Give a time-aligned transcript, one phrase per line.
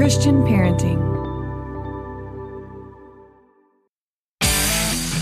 [0.00, 1.09] Christian Parenting.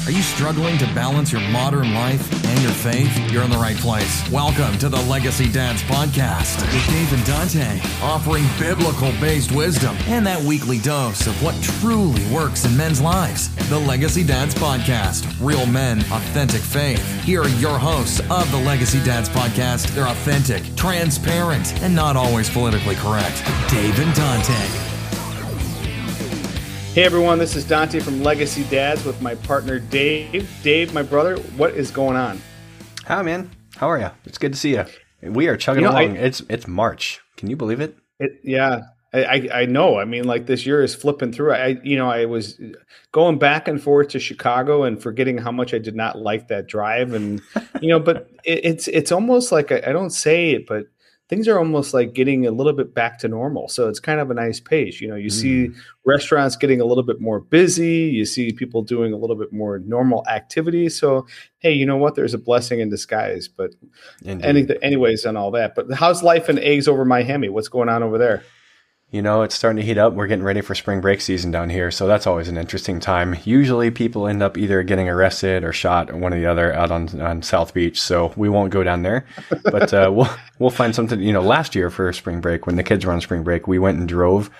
[0.08, 3.30] Are you struggling to balance your modern life and your faith?
[3.30, 4.26] You're in the right place.
[4.30, 10.26] Welcome to the Legacy Dads Podcast with Dave and Dante, offering biblical based wisdom and
[10.26, 13.54] that weekly dose of what truly works in men's lives.
[13.68, 17.22] The Legacy Dads Podcast, real men, authentic faith.
[17.22, 19.94] Here are your hosts of the Legacy Dads Podcast.
[19.94, 23.44] They're authentic, transparent, and not always politically correct.
[23.70, 24.87] Dave and Dante.
[26.98, 30.50] Hey everyone, this is Dante from Legacy Dads with my partner Dave.
[30.64, 32.40] Dave, my brother, what is going on?
[33.06, 33.52] Hi, man.
[33.76, 34.10] How are you?
[34.24, 34.84] It's good to see you.
[35.22, 36.18] We are chugging you know, along.
[36.18, 37.20] I, it's it's March.
[37.36, 37.96] Can you believe it?
[38.18, 38.80] it yeah,
[39.12, 40.00] I, I know.
[40.00, 41.52] I mean, like this year is flipping through.
[41.52, 42.60] I you know I was
[43.12, 46.66] going back and forth to Chicago and forgetting how much I did not like that
[46.66, 47.40] drive, and
[47.80, 50.86] you know, but it, it's it's almost like I, I don't say it, but
[51.28, 53.68] things are almost like getting a little bit back to normal.
[53.68, 55.00] So it's kind of a nice pace.
[55.00, 55.32] You know, you mm.
[55.32, 55.70] see
[56.04, 58.10] restaurants getting a little bit more busy.
[58.10, 60.88] You see people doing a little bit more normal activity.
[60.88, 61.26] So,
[61.58, 62.14] hey, you know what?
[62.14, 63.46] There's a blessing in disguise.
[63.46, 63.74] But
[64.42, 65.74] any, anyways, and all that.
[65.74, 67.50] But how's life in eggs over Miami?
[67.50, 68.42] What's going on over there?
[69.10, 70.12] You know, it's starting to heat up.
[70.12, 71.90] We're getting ready for spring break season down here.
[71.90, 73.36] So that's always an interesting time.
[73.44, 76.90] Usually people end up either getting arrested or shot or one or the other out
[76.90, 77.98] on, on South Beach.
[77.98, 79.24] So we won't go down there,
[79.64, 80.28] but, uh, we'll,
[80.58, 83.22] we'll find something, you know, last year for spring break, when the kids were on
[83.22, 84.50] spring break, we went and drove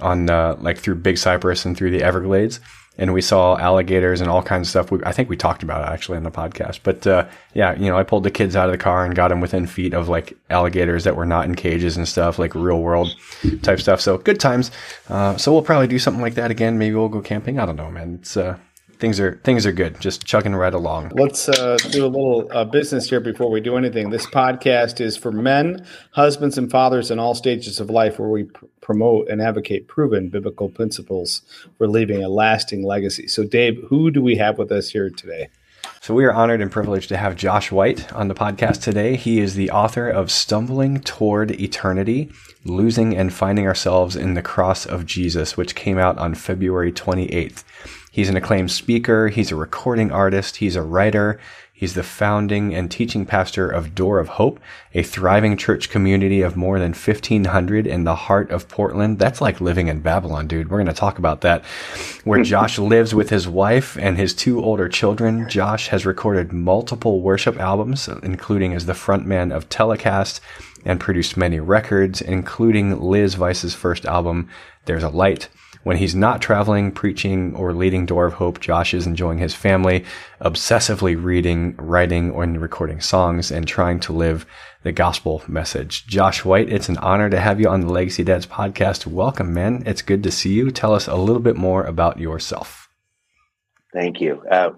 [0.00, 2.60] on, uh, like through Big Cypress and through the Everglades
[2.98, 4.90] and we saw alligators and all kinds of stuff.
[4.90, 7.88] We, I think we talked about it actually in the podcast, but, uh, yeah, you
[7.88, 10.08] know, I pulled the kids out of the car and got them within feet of
[10.08, 13.14] like alligators that were not in cages and stuff, like real world
[13.62, 14.00] type stuff.
[14.00, 14.70] So good times.
[15.08, 16.76] Uh, so we'll probably do something like that again.
[16.76, 17.58] Maybe we'll go camping.
[17.58, 18.18] I don't know, man.
[18.20, 18.58] It's, uh,
[18.98, 20.00] things are things are good.
[20.00, 21.12] Just chugging right along.
[21.14, 24.10] Let's uh, do a little uh, business here before we do anything.
[24.10, 28.44] This podcast is for men, husbands, and fathers in all stages of life, where we
[28.44, 31.42] pr- promote and advocate proven biblical principles
[31.76, 33.28] for leaving a lasting legacy.
[33.28, 35.48] So, Dave, who do we have with us here today?
[36.00, 39.16] So, we are honored and privileged to have Josh White on the podcast today.
[39.16, 42.30] He is the author of Stumbling Toward Eternity
[42.64, 47.64] Losing and Finding Ourselves in the Cross of Jesus, which came out on February 28th.
[48.18, 49.28] He's an acclaimed speaker.
[49.28, 50.56] He's a recording artist.
[50.56, 51.38] He's a writer.
[51.72, 54.58] He's the founding and teaching pastor of Door of Hope,
[54.92, 59.20] a thriving church community of more than 1500 in the heart of Portland.
[59.20, 60.68] That's like living in Babylon, dude.
[60.68, 61.64] We're going to talk about that.
[62.24, 65.48] Where Josh lives with his wife and his two older children.
[65.48, 70.40] Josh has recorded multiple worship albums, including as the frontman of Telecast
[70.84, 74.48] and produced many records, including Liz Vice's first album,
[74.86, 75.48] There's a Light.
[75.84, 80.04] When he's not traveling, preaching, or leading Door of Hope, Josh is enjoying his family,
[80.40, 84.46] obsessively reading, writing, or recording songs, and trying to live
[84.82, 86.06] the gospel message.
[86.06, 89.06] Josh White, it's an honor to have you on the Legacy Dads podcast.
[89.06, 89.82] Welcome, man.
[89.86, 90.70] It's good to see you.
[90.70, 92.88] Tell us a little bit more about yourself.
[93.92, 94.42] Thank you.
[94.50, 94.70] Uh,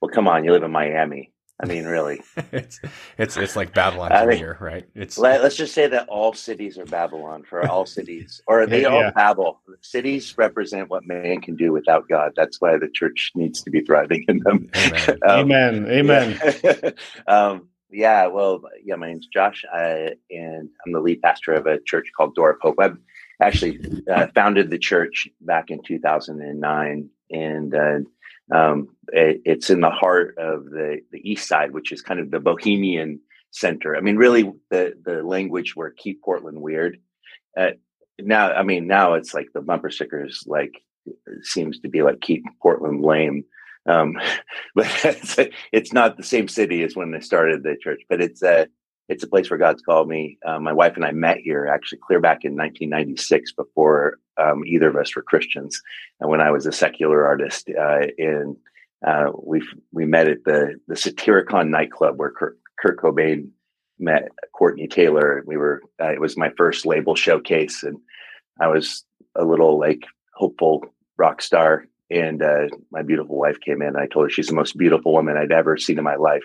[0.00, 1.33] well, come on, you live in Miami.
[1.62, 2.20] I mean, really,
[2.52, 2.80] it's
[3.16, 4.88] it's it's like Babylon I mean, here, right?
[4.96, 8.82] It's let, us just say that all cities are Babylon for all cities, or they
[8.82, 9.10] yeah, all yeah.
[9.12, 9.60] babble.
[9.80, 12.32] Cities represent what man can do without God.
[12.34, 14.68] That's why the church needs to be thriving in them.
[14.74, 15.18] Amen.
[15.28, 15.86] um, Amen.
[15.88, 16.40] Amen.
[16.64, 16.90] Yeah.
[17.28, 18.26] um, yeah.
[18.26, 18.96] Well, yeah.
[18.96, 22.56] My name's Josh, uh, and I'm the lead pastor of a church called Door of
[22.62, 22.76] Hope.
[22.80, 22.90] I
[23.40, 23.78] actually
[24.12, 27.98] uh, founded the church back in 2009, and uh,
[28.52, 32.30] um, it, it's in the heart of the the East Side, which is kind of
[32.30, 33.96] the Bohemian center.
[33.96, 36.98] I mean, really, the the language where keep Portland weird.
[37.56, 37.70] Uh,
[38.18, 40.82] now, I mean, now it's like the bumper stickers like
[41.42, 43.44] seems to be like keep Portland lame.
[43.86, 44.18] Um,
[44.74, 45.38] but it's,
[45.72, 48.68] it's not the same city as when they started the church, but it's a
[49.08, 50.38] it's a place where God's called me.
[50.46, 54.88] Uh, my wife and I met here actually clear back in 1996 before um, either
[54.88, 55.80] of us were Christians.
[56.20, 58.56] And when I was a secular artist, uh, and
[59.06, 63.50] uh, we we met at the the Satyricon nightclub where Kurt, Kurt Cobain
[63.98, 65.44] met Courtney Taylor.
[65.46, 67.98] We were uh, it was my first label showcase, and
[68.60, 69.04] I was
[69.36, 70.04] a little like
[70.34, 70.84] hopeful
[71.18, 71.84] rock star.
[72.10, 73.96] And uh, my beautiful wife came in.
[73.96, 76.44] I told her she's the most beautiful woman I'd ever seen in my life,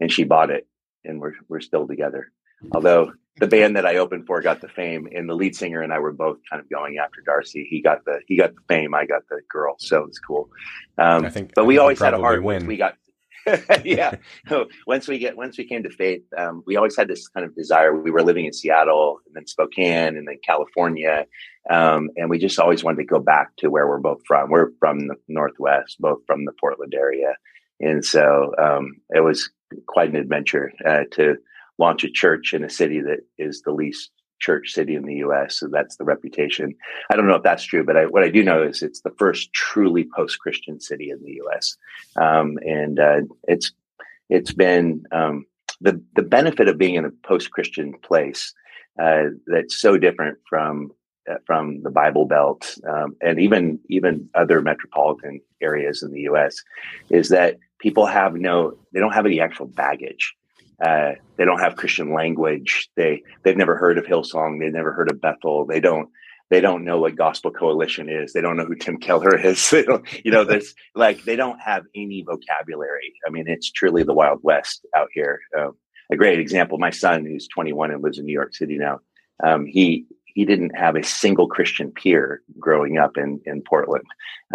[0.00, 0.66] and she bought it.
[1.04, 2.32] And we're we're still together.
[2.72, 5.92] Although the band that I opened for got the fame, and the lead singer and
[5.92, 7.66] I were both kind of going after Darcy.
[7.68, 10.48] He got the he got the fame, I got the girl, so it's cool.
[10.98, 12.66] Um, I think, but I we think always had a hard win.
[12.66, 12.96] We got
[13.84, 14.16] yeah.
[14.86, 17.54] once we get once we came to faith, um, we always had this kind of
[17.54, 17.94] desire.
[17.94, 21.26] We were living in Seattle and then Spokane and then California,
[21.70, 24.50] um, and we just always wanted to go back to where we're both from.
[24.50, 27.34] We're from the Northwest, both from the Portland area,
[27.84, 29.50] and so um, it was
[29.86, 31.36] quite an adventure uh, to
[31.78, 34.10] launch a church in a city that is the least
[34.40, 35.58] church city in the U.S.
[35.58, 36.74] So that's the reputation.
[37.10, 39.14] I don't know if that's true, but I, what I do know is it's the
[39.18, 41.76] first truly post-Christian city in the U.S.
[42.16, 43.72] Um, and uh, it's
[44.28, 45.46] it's been um,
[45.80, 48.52] the the benefit of being in a post-Christian place
[49.00, 50.90] uh, that's so different from
[51.30, 56.62] uh, from the Bible Belt um, and even even other metropolitan areas in the U.S.
[57.08, 60.34] is that people have no they don't have any actual baggage.
[60.84, 62.88] Uh, they don't have Christian language.
[62.96, 64.58] They they've never heard of Hillsong.
[64.58, 65.66] They've never heard of Bethel.
[65.66, 66.08] They don't
[66.48, 68.32] they don't know what Gospel Coalition is.
[68.32, 69.72] They don't know who Tim Keller is.
[70.24, 73.12] you know, there's like they don't have any vocabulary.
[73.26, 75.40] I mean, it's truly the Wild West out here.
[75.56, 75.76] Um,
[76.10, 76.78] a great example.
[76.78, 79.00] My son, who's 21 and lives in New York City now,
[79.46, 84.06] um, he he didn't have a single Christian peer growing up in in Portland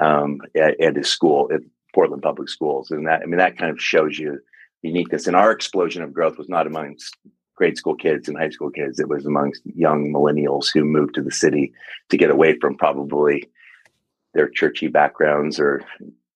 [0.01, 1.61] um, at, at, his school at
[1.93, 4.39] Portland Public Schools, and that I mean that kind of shows you
[4.81, 5.27] uniqueness.
[5.27, 7.17] And our explosion of growth was not amongst
[7.55, 11.21] grade school kids and high school kids; it was amongst young millennials who moved to
[11.21, 11.73] the city
[12.09, 13.49] to get away from probably
[14.33, 15.81] their churchy backgrounds or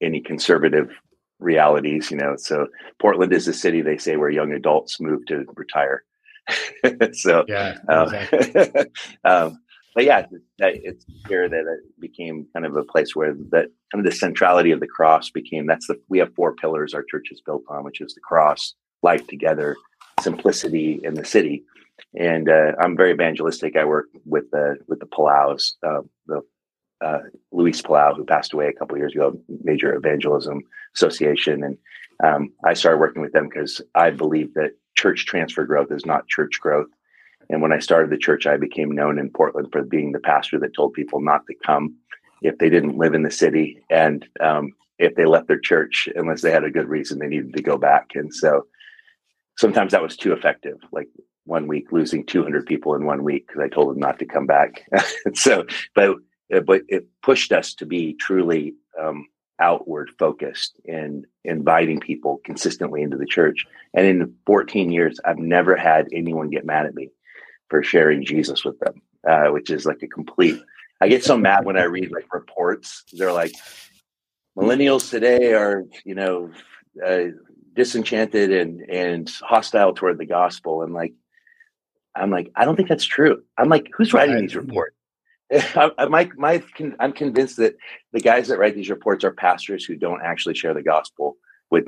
[0.02, 0.92] any conservative
[1.40, 2.12] realities.
[2.12, 2.68] You know, so
[3.00, 6.04] Portland is a city they say where young adults move to retire.
[7.14, 8.14] so yeah, um,
[9.24, 9.60] um,
[9.96, 10.26] but yeah,
[10.60, 14.72] it's here that it became kind of a place where that kind of the centrality
[14.72, 15.68] of the cross became.
[15.68, 18.74] That's the we have four pillars our church is built on, which is the cross,
[19.04, 19.76] life together,
[20.22, 21.64] simplicity in the city.
[22.18, 23.76] And uh, I'm very evangelistic.
[23.76, 26.42] I work with the with the Palaus, uh, the
[27.04, 27.20] uh,
[27.52, 30.62] Luis Palau, who passed away a couple years ago, major evangelism
[30.96, 31.78] association, and
[32.24, 36.28] um, I started working with them because I believe that church transfer growth is not
[36.28, 36.88] church growth.
[37.50, 40.60] And when I started the church, I became known in Portland for being the pastor
[40.60, 41.96] that told people not to come
[42.42, 46.42] if they didn't live in the city and um, if they left their church unless
[46.42, 48.12] they had a good reason they needed to go back.
[48.16, 48.66] And so
[49.58, 50.78] sometimes that was too effective.
[50.92, 51.08] Like
[51.46, 54.46] one week losing 200 people in one week because I told them not to come
[54.46, 54.84] back.
[55.34, 56.18] so, but
[56.66, 59.26] but it pushed us to be truly um,
[59.60, 63.66] outward focused and inviting people consistently into the church.
[63.94, 67.10] And in 14 years, I've never had anyone get mad at me
[67.74, 70.62] for sharing Jesus with them, uh, which is like a complete.
[71.02, 73.04] I get so mad when I read like reports.
[73.14, 73.52] They're like,
[74.56, 76.52] millennials today are, you know,
[77.04, 77.34] uh,
[77.76, 80.84] disenchanted and and hostile toward the gospel.
[80.84, 81.16] And like,
[82.16, 83.42] I'm like, I don't think that's true.
[83.58, 84.96] I'm like, who's writing these reports?
[85.52, 86.64] I, my, my,
[87.00, 87.76] I'm convinced that
[88.12, 91.38] the guys that write these reports are pastors who don't actually share the gospel
[91.72, 91.88] with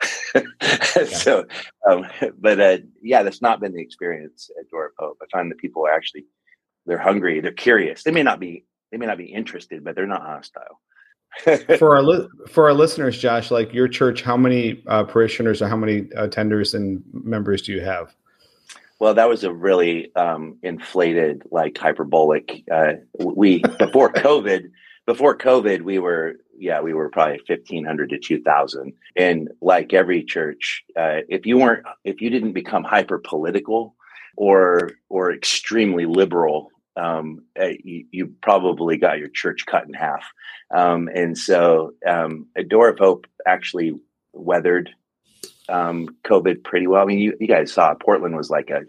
[1.06, 1.46] so,
[1.88, 2.06] um,
[2.38, 5.18] but uh, yeah, that's not been the experience at Door of Hope.
[5.22, 6.24] I find that people are actually
[6.86, 8.02] they're hungry, they're curious.
[8.02, 10.80] They may not be they may not be interested, but they're not hostile.
[11.78, 15.68] for our li- for our listeners, Josh, like your church, how many uh, parishioners or
[15.68, 18.14] how many attenders and members do you have?
[19.00, 22.62] Well, that was a really um, inflated, like hyperbolic.
[22.70, 24.70] Uh, we before COVID,
[25.06, 28.94] before COVID, we were yeah, we were probably fifteen hundred to two thousand.
[29.16, 33.96] And like every church, uh, if you weren't, if you didn't become hyper political
[34.36, 40.24] or or extremely liberal, um, uh, you, you, probably got your church cut in half.
[40.74, 43.94] Um, and so, um, a Door of Hope actually
[44.32, 44.90] weathered
[45.68, 47.02] um, COVID pretty well.
[47.02, 48.82] I mean, you, you guys saw Portland was like a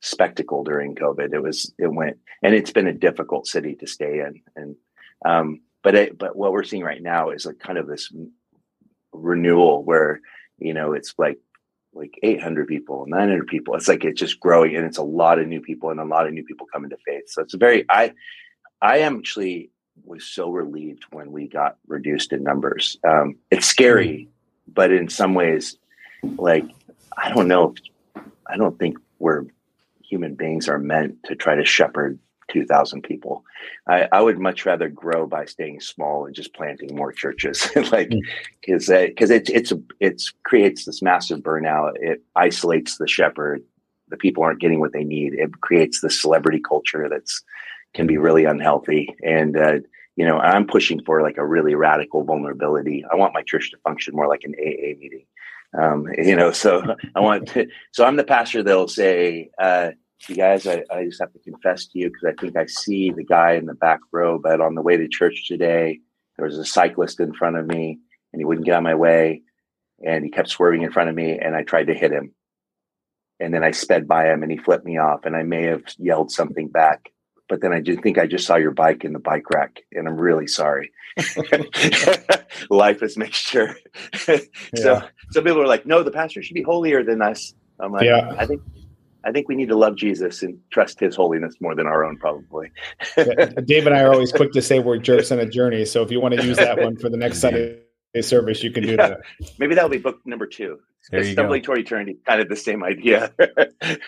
[0.00, 1.32] spectacle during COVID.
[1.32, 4.42] It was, it went, and it's been a difficult city to stay in.
[4.54, 4.76] And,
[5.24, 8.12] um, but it, but what we're seeing right now is like kind of this
[9.12, 10.20] renewal where,
[10.58, 11.38] you know, it's like,
[11.92, 13.76] like 800 people, 900 people.
[13.76, 16.26] It's like it's just growing, and it's a lot of new people, and a lot
[16.26, 17.28] of new people coming to faith.
[17.28, 18.14] So it's a very I,
[18.82, 19.70] I actually
[20.04, 22.96] was so relieved when we got reduced in numbers.
[23.06, 24.28] Um, it's scary,
[24.66, 25.78] but in some ways,
[26.24, 26.64] like
[27.16, 27.76] I don't know.
[28.44, 29.44] I don't think we're
[30.02, 32.18] human beings are meant to try to shepherd
[32.50, 33.44] 2000 people.
[33.88, 37.68] I, I, would much rather grow by staying small and just planting more churches.
[37.92, 38.10] Like
[38.60, 39.08] because mm.
[39.08, 41.92] because it, it's it's creates this massive burnout.
[41.96, 43.62] It isolates the shepherd.
[44.08, 45.34] The people aren't getting what they need.
[45.34, 47.42] It creates this celebrity culture that's
[47.94, 49.14] can be really unhealthy.
[49.22, 49.78] And uh,
[50.16, 53.04] you know i'm pushing for like a really radical vulnerability.
[53.10, 55.26] I want my church to function more like an aa meeting.
[55.78, 59.90] Um, you know, so I want to, so I'm the pastor that'll say, uh,
[60.28, 63.10] you guys, I, I just have to confess to you because I think I see
[63.10, 66.00] the guy in the back row, but on the way to church today,
[66.36, 67.98] there was a cyclist in front of me
[68.32, 69.42] and he wouldn't get out of my way
[70.04, 72.32] and he kept swerving in front of me and I tried to hit him.
[73.38, 75.84] And then I sped by him and he flipped me off and I may have
[75.98, 77.12] yelled something back
[77.48, 80.08] but then I do think I just saw your bike in the bike rack, and
[80.08, 80.92] I'm really sorry.
[82.70, 83.76] Life is mixture.
[84.16, 84.38] so
[84.74, 85.08] yeah.
[85.30, 87.54] some people are like, no, the pastor should be holier than us.
[87.78, 88.34] I'm like, yeah.
[88.36, 88.62] I think
[89.26, 92.16] I think we need to love Jesus and trust His holiness more than our own,
[92.16, 92.70] probably.
[93.64, 95.84] Dave and I are always quick to say we're jerks on a journey.
[95.84, 97.80] So if you want to use that one for the next Sunday
[98.20, 99.08] service, you can do yeah.
[99.08, 99.20] that.
[99.58, 100.78] Maybe that'll be book number two.
[101.10, 101.66] There you Stumbling go.
[101.66, 103.32] toward eternity, kind of the same idea.
[103.40, 103.98] I,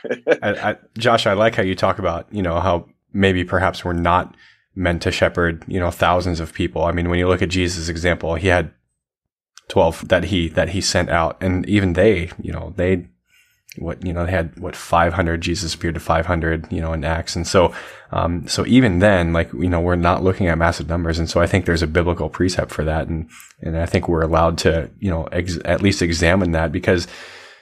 [0.42, 4.36] I, Josh, I like how you talk about you know how maybe perhaps we're not
[4.74, 6.84] meant to shepherd you know thousands of people.
[6.84, 8.70] I mean, when you look at Jesus' example, he had
[9.68, 13.08] twelve that he that he sent out, and even they, you know, they
[13.76, 17.36] what you know they had what 500 jesus appeared to 500 you know in acts.
[17.36, 17.74] And so
[18.10, 21.18] um so even then like you know we're not looking at massive numbers.
[21.18, 23.08] And so i think there's a biblical precept for that.
[23.08, 23.28] And
[23.60, 27.06] and i think we're allowed to you know ex- at least examine that because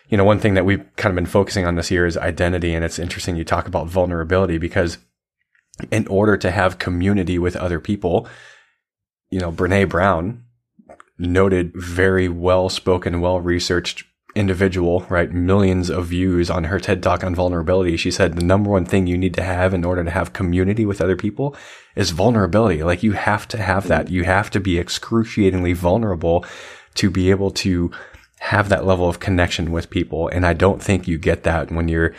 [0.09, 2.75] you know one thing that we've kind of been focusing on this year is identity.
[2.75, 4.99] And it's interesting you talk about vulnerability because
[5.91, 8.29] in order to have community with other people
[9.29, 10.45] you know Brené Brown
[11.19, 14.05] noted very well spoken well researched
[14.37, 15.33] individual, right?
[15.33, 17.97] Millions of views on her TED talk on vulnerability.
[17.97, 20.85] She said the number one thing you need to have in order to have community
[20.85, 21.57] with other people
[21.97, 22.83] is vulnerability.
[22.83, 24.11] Like you have to have that.
[24.11, 26.45] You have to be excruciatingly vulnerable
[26.97, 27.90] to be able to
[28.40, 30.28] have that level of connection with people.
[30.28, 32.14] And I don't think you get that when you're,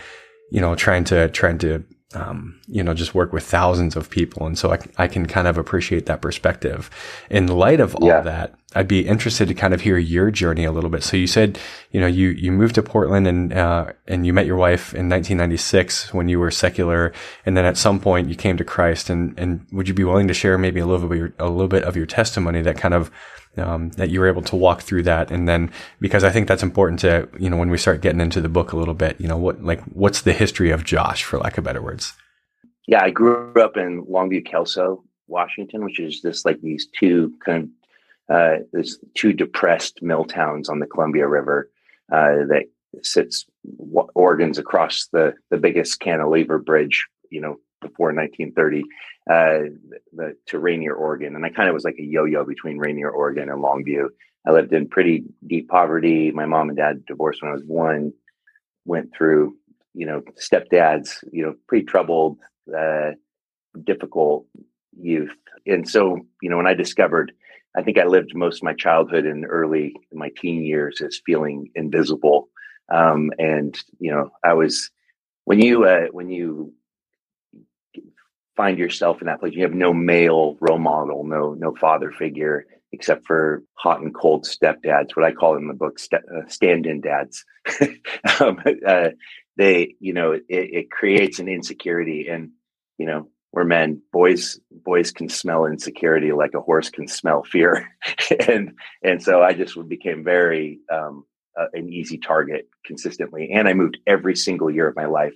[0.51, 1.83] you know, trying to, trying to
[2.13, 4.47] um, you know, just work with thousands of people.
[4.47, 6.89] And so I, I can kind of appreciate that perspective.
[7.29, 8.21] In light of all yeah.
[8.21, 11.03] that, I'd be interested to kind of hear your journey a little bit.
[11.03, 11.59] So you said,
[11.91, 15.09] you know, you, you moved to Portland and, uh, and you met your wife in
[15.09, 17.11] 1996 when you were secular.
[17.45, 20.27] And then at some point you came to Christ and, and would you be willing
[20.29, 22.93] to share maybe a little bit your, a little bit of your testimony that kind
[22.93, 23.11] of
[23.57, 25.31] um, that you were able to walk through that.
[25.31, 28.41] And then because I think that's important to, you know, when we start getting into
[28.41, 31.37] the book a little bit, you know, what, like, what's the history of Josh, for
[31.37, 32.13] lack of better words?
[32.87, 37.63] Yeah, I grew up in Longview, Kelso, Washington, which is just like these two kind
[37.63, 41.69] of, uh, there's two depressed mill towns on the Columbia River
[42.11, 42.65] uh, that
[43.03, 43.45] sits
[44.15, 48.83] Oregon's across the the biggest cantilever bridge, you know, before 1930
[49.29, 49.73] uh,
[50.13, 51.35] the, to Rainier, Oregon.
[51.35, 54.07] And I kind of was like a yo-yo between Rainier, Oregon and Longview.
[54.47, 56.31] I lived in pretty deep poverty.
[56.31, 58.13] My mom and dad divorced when I was one,
[58.85, 59.57] went through,
[59.93, 62.37] you know, stepdads, you know, pretty troubled,
[62.75, 63.11] uh,
[63.83, 64.45] difficult
[64.97, 65.35] youth.
[65.65, 67.33] And so, you know, when I discovered,
[67.75, 71.69] I think I lived most of my childhood and early my teen years as feeling
[71.75, 72.49] invisible.
[72.89, 74.89] Um, and, you know, I was,
[75.43, 76.73] when you, uh, when you
[78.57, 79.53] find yourself in that place.
[79.53, 84.45] You have no male role model, no no father figure, except for hot and cold
[84.45, 87.45] stepdads, what I call in the book st- uh, stand-in dads.
[88.39, 89.09] um, uh,
[89.55, 92.51] they, you know, it, it, creates an insecurity, and
[92.97, 94.01] you know, we're men.
[94.11, 97.87] Boys, boys can smell insecurity like a horse can smell fear,
[98.47, 98.73] and
[99.03, 101.23] and so I just became very um,
[101.59, 103.51] uh, an easy target consistently.
[103.53, 105.33] And I moved every single year of my life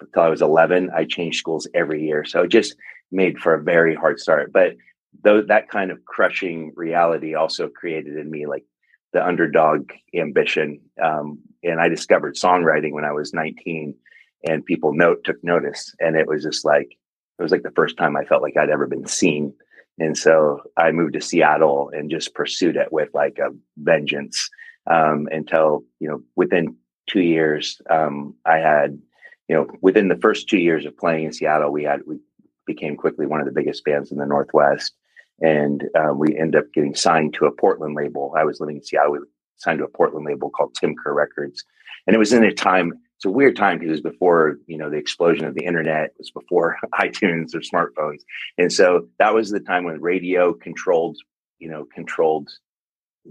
[0.00, 0.90] until I was 11.
[0.94, 2.24] I changed schools every year.
[2.24, 2.76] So it just
[3.10, 4.52] made for a very hard start.
[4.52, 4.74] But
[5.22, 8.64] though that kind of crushing reality also created in me like
[9.12, 10.80] the underdog ambition.
[11.02, 13.94] Um, and I discovered songwriting when I was 19
[14.44, 15.94] and people note took notice.
[15.98, 16.88] And it was just like,
[17.38, 19.54] it was like the first time I felt like I'd ever been seen.
[19.98, 24.48] And so I moved to Seattle and just pursued it with like a vengeance
[24.88, 26.76] um, until, you know, within
[27.08, 28.98] two years, um, I had
[29.48, 32.18] you know, within the first two years of playing in Seattle, we had we
[32.66, 34.94] became quickly one of the biggest bands in the Northwest,
[35.40, 38.34] and um, we ended up getting signed to a Portland label.
[38.36, 39.12] I was living in Seattle.
[39.12, 39.18] We
[39.56, 41.64] signed to a Portland label called Tim Kerr Records,
[42.06, 42.92] and it was in a time.
[43.16, 46.10] It's a weird time because it was before you know the explosion of the internet.
[46.10, 48.20] It was before iTunes or smartphones,
[48.58, 51.16] and so that was the time when radio controlled,
[51.58, 52.50] you know, controlled,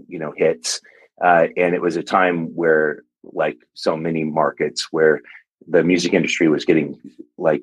[0.08, 0.80] you know, hits.
[1.22, 5.20] Uh, and it was a time where, like so many markets, where
[5.66, 6.98] the music industry was getting
[7.36, 7.62] like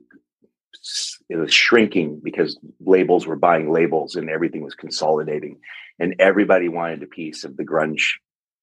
[1.30, 5.58] it was shrinking because labels were buying labels and everything was consolidating
[6.00, 8.04] and everybody wanted a piece of the grunge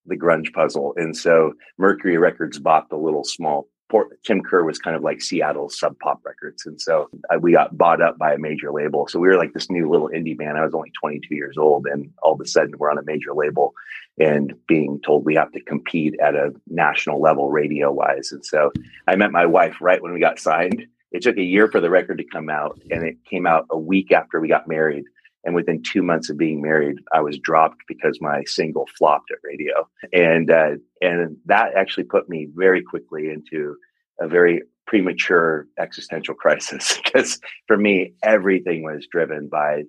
[0.06, 0.94] the grunge puzzle.
[0.96, 5.20] And so mercury records bought the little small Port, Tim Kerr was kind of like
[5.20, 9.06] Seattle's Sub Pop Records, and so uh, we got bought up by a major label.
[9.06, 10.56] So we were like this new little indie band.
[10.56, 13.34] I was only 22 years old, and all of a sudden we're on a major
[13.34, 13.74] label,
[14.18, 18.32] and being told we have to compete at a national level, radio wise.
[18.32, 18.72] And so
[19.08, 20.86] I met my wife right when we got signed.
[21.10, 23.76] It took a year for the record to come out, and it came out a
[23.76, 25.04] week after we got married.
[25.44, 29.38] And within two months of being married, I was dropped because my single flopped at
[29.42, 33.76] radio, and uh, and that actually put me very quickly into
[34.20, 39.82] a very premature existential crisis because for me everything was driven by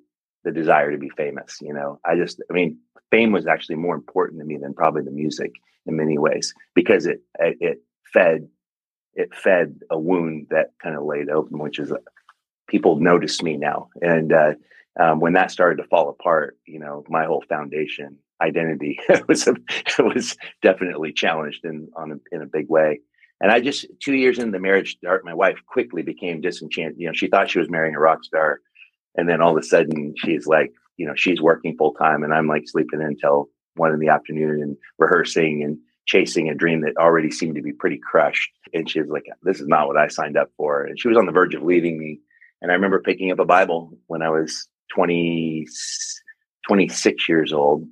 [0.44, 1.58] the desire to be famous.
[1.62, 2.78] You know, I just, I mean,
[3.12, 5.52] fame was actually more important to me than probably the music
[5.86, 7.80] in many ways because it it
[8.12, 8.48] fed
[9.14, 11.98] it fed a wound that kind of laid open, which is uh,
[12.68, 13.90] people notice me now.
[14.02, 14.54] And uh,
[15.00, 19.48] um, when that started to fall apart, you know, my whole foundation identity was
[20.00, 23.00] was definitely challenged in on a, in a big way.
[23.42, 26.96] And I just two years into the marriage, my wife quickly became disenchanted.
[26.98, 28.60] You know, she thought she was marrying a rock star,
[29.16, 32.34] and then all of a sudden she's like, you know, she's working full time, and
[32.34, 36.98] I'm like sleeping until one in the afternoon and rehearsing and chasing a dream that
[36.98, 38.52] already seemed to be pretty crushed.
[38.74, 41.18] And she was like, "This is not what I signed up for." And she was
[41.18, 42.20] on the verge of leaving me.
[42.62, 45.66] And I remember picking up a Bible when I was 20,
[46.68, 47.88] 26 years old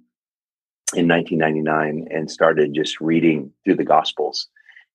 [0.94, 4.48] in 1999 and started just reading through the Gospels.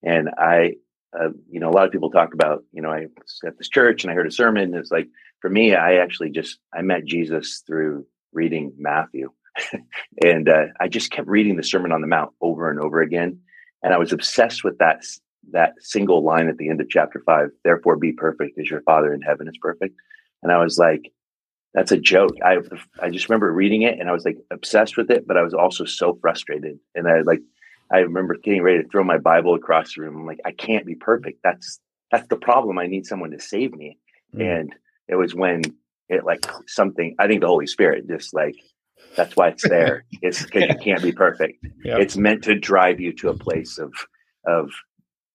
[0.03, 0.75] And I,
[1.19, 3.69] uh, you know, a lot of people talk about, you know, I was at this
[3.69, 4.75] church and I heard a sermon.
[4.75, 5.09] It's like,
[5.41, 9.33] for me, I actually just, I met Jesus through reading Matthew.
[10.23, 13.41] and uh, I just kept reading the Sermon on the Mount over and over again.
[13.83, 15.05] And I was obsessed with that,
[15.53, 19.15] that single line at the end of chapter five, therefore be perfect as your father
[19.15, 19.97] in heaven is perfect.
[20.43, 21.11] And I was like,
[21.77, 22.33] that's a joke.
[22.43, 22.57] I
[23.01, 25.53] I just remember reading it and I was like obsessed with it, but I was
[25.53, 26.79] also so frustrated.
[26.95, 27.43] And I like
[27.93, 30.17] I remember getting ready to throw my Bible across the room.
[30.17, 31.41] I'm like, I can't be perfect.
[31.45, 31.79] That's
[32.11, 32.79] that's the problem.
[32.79, 33.99] I need someone to save me.
[34.35, 34.61] Mm.
[34.61, 34.75] And
[35.07, 35.61] it was when
[36.09, 37.15] it like something.
[37.19, 38.57] I think the Holy Spirit just like
[39.15, 40.07] that's why it's there.
[40.23, 41.63] it's because you can't be perfect.
[41.85, 42.01] Yep.
[42.01, 43.93] It's meant to drive you to a place of
[44.47, 44.71] of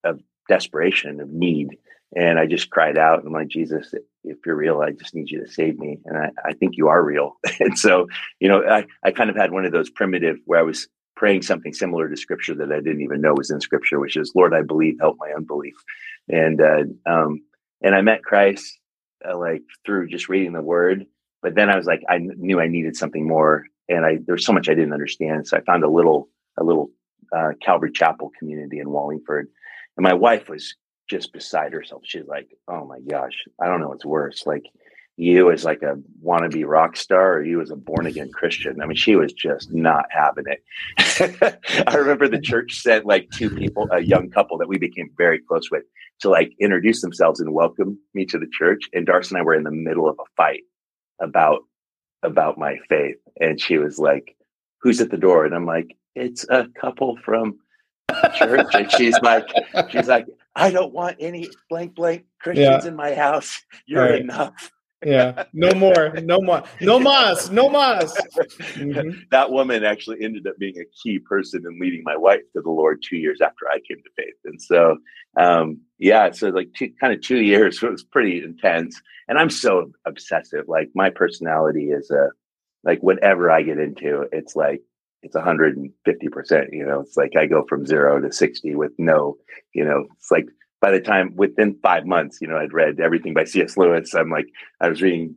[0.03, 0.19] of
[0.50, 1.77] desperation, of need.
[2.15, 5.30] And I just cried out and I'm like, Jesus, if you're real, I just need
[5.30, 6.00] you to save me.
[6.06, 7.38] And I, I think you are real.
[7.60, 8.08] and so,
[8.39, 11.44] you know, I, I kind of had one of those primitive where I was praying
[11.44, 14.53] something similar to scripture that I didn't even know was in scripture, which is, Lord,
[14.53, 15.75] I believe, help my unbelief.
[16.27, 17.41] And, uh, um,
[17.82, 18.80] and I met Christ
[19.27, 21.06] uh, like through just reading the word.
[21.41, 23.65] But then I was like, I knew I needed something more.
[23.88, 25.48] And I, there's so much I didn't understand.
[25.48, 26.27] So I found a little,
[26.60, 26.91] a little,
[27.36, 29.48] uh, Calvary Chapel community in Wallingford.
[29.98, 30.75] And my wife was
[31.12, 32.03] just beside herself.
[32.06, 34.46] She's like, "Oh my gosh, I don't know what's worse.
[34.46, 34.63] Like
[35.18, 38.81] you as like a wannabe rock star or you as a born again Christian.
[38.81, 41.59] I mean, she was just not having it.
[41.88, 45.40] I remember the church sent like two people, a young couple that we became very
[45.40, 45.83] close with,
[46.22, 48.83] to like introduce themselves and welcome me to the church.
[48.94, 50.62] And Darcy and I were in the middle of a fight
[51.20, 51.59] about
[52.24, 53.18] about my faith.
[53.40, 54.35] And she was like,
[54.79, 55.44] Who's at the door?
[55.44, 57.59] And I'm like, It's a couple from
[58.35, 58.74] church.
[58.74, 59.48] And she's like,
[59.90, 62.90] she's like, I don't want any blank blank Christians yeah.
[62.90, 63.61] in my house.
[63.85, 64.22] You're right.
[64.22, 64.72] enough.
[65.03, 68.14] yeah, no more, no more, no mas, no mas.
[68.81, 69.22] Mm-hmm.
[69.31, 72.70] That woman actually ended up being a key person in leading my wife to the
[72.70, 74.35] Lord two years after I came to faith.
[74.46, 74.98] And so,
[75.37, 79.00] um, yeah, so like two, kind of two years, so it was pretty intense.
[79.27, 80.66] And I'm so obsessive.
[80.68, 82.29] Like my personality is a,
[82.83, 84.81] like whatever I get into, it's like
[85.24, 86.68] it's 150%.
[86.72, 89.38] You know, it's like I go from zero to 60 with no,
[89.74, 90.48] you know, it's like
[90.81, 93.77] by the time within five months, you know, I'd read everything by C.S.
[93.77, 94.16] Lewis.
[94.16, 94.48] I'm like,
[94.79, 95.36] I was reading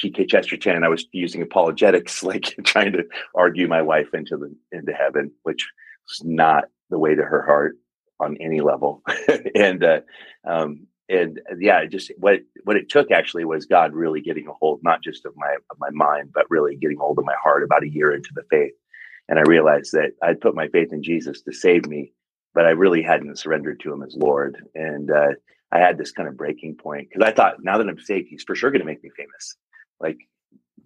[0.00, 0.26] G.K.
[0.26, 0.76] Chesterton.
[0.76, 3.04] And I was using apologetics, like trying to
[3.34, 5.66] argue my wife into the into heaven, which
[6.08, 7.76] was not the way to her heart
[8.20, 9.02] on any level.
[9.54, 10.00] and uh,
[10.46, 14.80] um, and yeah, just what what it took actually was God really getting a hold,
[14.82, 17.62] not just of my of my mind, but really getting hold of my heart.
[17.62, 18.72] About a year into the faith,
[19.28, 22.12] and I realized that I'd put my faith in Jesus to save me,
[22.54, 24.56] but I really hadn't surrendered to him as Lord.
[24.74, 25.28] And uh,
[25.70, 28.44] I had this kind of breaking point because I thought, now that I'm saved, he's
[28.44, 29.56] for sure going to make me famous.
[30.00, 30.18] Like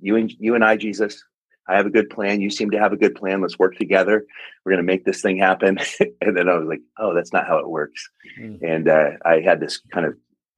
[0.01, 1.23] you and you and I, Jesus,
[1.69, 2.41] I have a good plan.
[2.41, 3.41] You seem to have a good plan.
[3.41, 4.25] Let's work together.
[4.65, 5.79] We're going to make this thing happen.
[6.21, 8.09] and then I was like, oh, that's not how it works.
[8.41, 8.59] Mm.
[8.63, 10.15] And uh, I had this kind of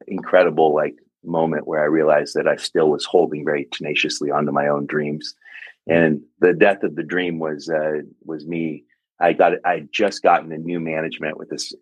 [0.06, 4.68] incredible like moment where I realized that I still was holding very tenaciously onto my
[4.68, 5.34] own dreams
[5.88, 8.84] and the death of the dream was uh, was me.
[9.20, 11.74] I got I just gotten a new management with this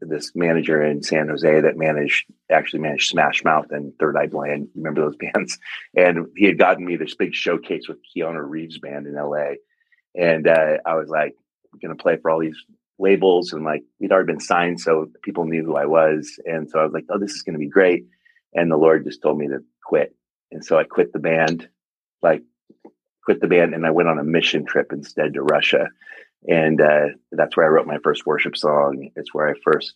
[0.00, 4.68] this manager in San Jose that managed actually managed Smash Mouth and Third Eye Blind.
[4.74, 5.58] Remember those bands?
[5.96, 9.54] And he had gotten me this big showcase with Keanu Reeves band in LA.
[10.14, 11.34] And uh, I was like,
[11.82, 12.56] gonna play for all these
[12.98, 16.38] labels and like we'd already been signed, so people knew who I was.
[16.44, 18.04] And so I was like, oh, this is gonna be great.
[18.54, 20.14] And the Lord just told me to quit.
[20.52, 21.68] And so I quit the band
[22.22, 22.42] like
[23.24, 25.88] quit the band and I went on a mission trip instead to Russia.
[26.46, 29.10] And uh, that's where I wrote my first worship song.
[29.16, 29.94] It's where I first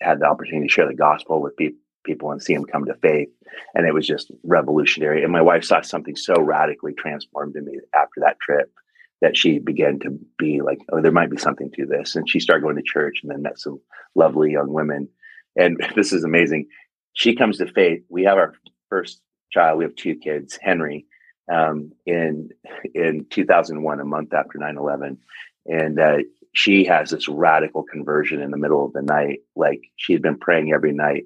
[0.00, 1.70] had the opportunity to share the gospel with pe-
[2.04, 3.28] people and see them come to faith.
[3.74, 5.22] And it was just revolutionary.
[5.22, 8.72] And my wife saw something so radically transformed in me after that trip
[9.20, 12.16] that she began to be like, oh, there might be something to this.
[12.16, 13.80] And she started going to church and then met some
[14.14, 15.08] lovely young women.
[15.56, 16.66] And this is amazing.
[17.12, 18.02] She comes to faith.
[18.08, 18.54] We have our
[18.90, 19.20] first
[19.52, 19.78] child.
[19.78, 21.06] We have two kids, Henry
[21.50, 22.50] um, in
[22.94, 25.18] in 2001, a month after 9/11,
[25.66, 26.18] and uh,
[26.52, 29.40] she has this radical conversion in the middle of the night.
[29.56, 31.24] Like she had been praying every night.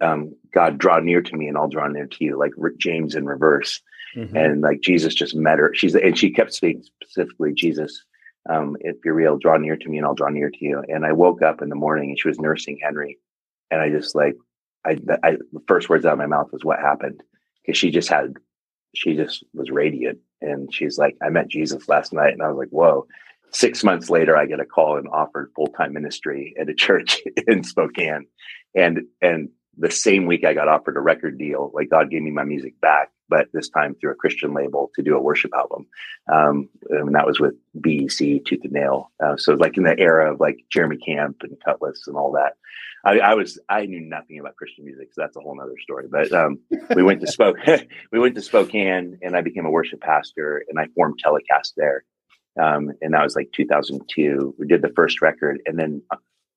[0.00, 3.26] Um, God, draw near to me, and I'll draw near to you, like James in
[3.26, 3.80] reverse.
[4.16, 4.36] Mm-hmm.
[4.36, 5.72] And like Jesus just met her.
[5.74, 8.04] She's and she kept saying specifically, Jesus,
[8.48, 10.82] um, if you're real, draw near to me, and I'll draw near to you.
[10.88, 13.18] And I woke up in the morning, and she was nursing Henry,
[13.70, 14.36] and I just like,
[14.84, 17.22] I, I the first words out of my mouth was, "What happened?"
[17.62, 18.34] Because she just had,
[18.94, 22.58] she just was radiant, and she's like, "I met Jesus last night," and I was
[22.58, 23.06] like, "Whoa."
[23.54, 27.22] six months later, I get a call and offered full time ministry at a church
[27.46, 28.26] in Spokane,
[28.74, 31.70] and and the same week I got offered a record deal.
[31.72, 35.02] Like God gave me my music back, but this time through a Christian label to
[35.02, 35.86] do a worship album,
[36.32, 39.10] um, and that was with BEC Tooth and Nail.
[39.24, 42.54] Uh, so like in the era of like Jeremy Camp and Kutless and all that.
[43.06, 46.06] I, I, was I knew nothing about Christian music, so that's a whole other story.
[46.10, 46.58] But um,
[46.96, 47.58] we went to Spoke
[48.12, 52.04] we went to Spokane, and I became a worship pastor, and I formed Telecast there.
[52.60, 54.54] Um, and that was like 2002.
[54.58, 56.02] We did the first record, and then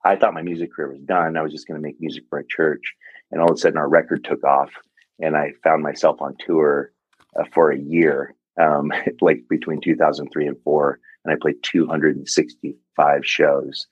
[0.06, 1.38] I thought my music career was done.
[1.38, 2.94] I was just going to make music for a church,
[3.32, 4.70] and all of a sudden our record took off,
[5.20, 6.92] and I found myself on tour
[7.40, 13.88] uh, for a year, um, like between 2003 and four, and I played 265 shows,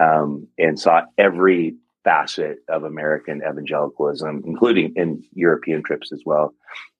[0.00, 6.54] um, and saw every facet of American evangelicalism, including in European trips as well.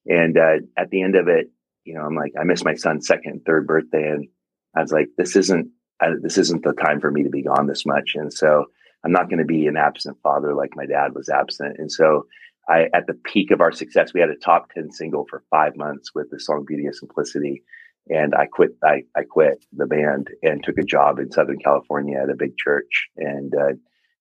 [0.07, 1.51] And uh, at the end of it,
[1.85, 4.29] you know, I'm like, I missed my son's second and third birthday, and
[4.77, 7.67] I was like, this isn't I, this isn't the time for me to be gone
[7.67, 8.67] this much, and so
[9.05, 11.77] I'm not going to be an absent father like my dad was absent.
[11.79, 12.27] And so
[12.69, 15.77] I, at the peak of our success, we had a top 10 single for five
[15.77, 17.63] months with the song Beauty of Simplicity.
[18.11, 22.19] And I quit, I, I quit the band and took a job in Southern California
[22.23, 23.73] at a big church and uh,